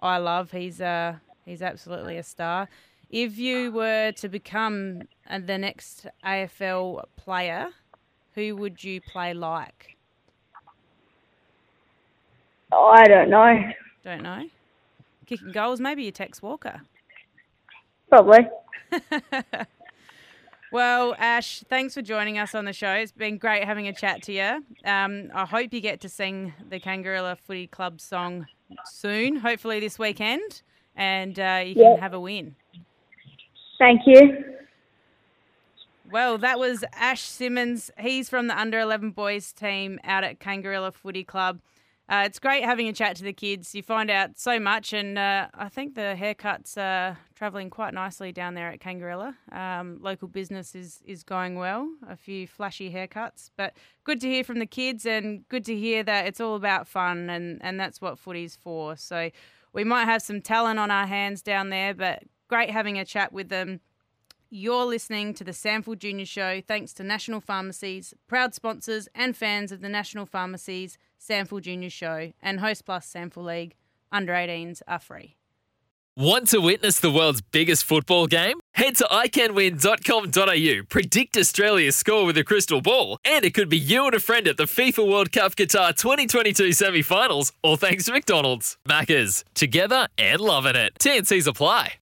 [0.00, 0.52] I love.
[0.52, 2.68] He's uh, he's absolutely a star.
[3.10, 7.68] If you were to become uh, the next AFL player,
[8.34, 9.96] who would you play like?
[12.72, 13.70] I don't know.
[14.04, 14.48] Don't know.
[15.26, 16.80] Kicking goals, maybe you Tex Walker.
[18.08, 18.48] Probably.
[20.72, 22.92] Well, Ash, thanks for joining us on the show.
[22.92, 24.64] It's been great having a chat to you.
[24.84, 28.46] Um, I hope you get to sing the Kangarilla Footy Club song
[28.84, 30.62] soon, hopefully this weekend,
[30.96, 32.56] and uh, you can have a win.
[33.78, 34.44] Thank you.
[36.10, 37.90] Well, that was Ash Simmons.
[37.98, 41.60] He's from the under 11 boys team out at Kangarilla Footy Club.
[42.08, 43.74] Uh, it's great having a chat to the kids.
[43.74, 48.30] You find out so much, and uh, I think the haircuts are travelling quite nicely
[48.30, 49.34] down there at Kangarilla.
[49.50, 54.44] Um, local business is, is going well, a few flashy haircuts, but good to hear
[54.44, 58.00] from the kids and good to hear that it's all about fun, and, and that's
[58.00, 58.96] what footy's for.
[58.96, 59.30] So
[59.72, 63.32] we might have some talent on our hands down there, but great having a chat
[63.32, 63.80] with them.
[64.48, 69.72] You're listening to the SANFL Junior Show thanks to National Pharmacies, proud sponsors and fans
[69.72, 73.74] of the National Pharmacies SANFL Junior Show and Host Plus SANFL League.
[74.12, 75.36] Under 18s are free.
[76.18, 78.58] Want to witness the world's biggest football game?
[78.72, 84.06] Head to iCanWin.com.au, predict Australia's score with a crystal ball, and it could be you
[84.06, 88.12] and a friend at the FIFA World Cup Qatar 2022 semi finals, all thanks to
[88.12, 88.78] McDonald's.
[88.88, 90.94] Maccas, together and loving it.
[90.98, 91.94] TNCs apply.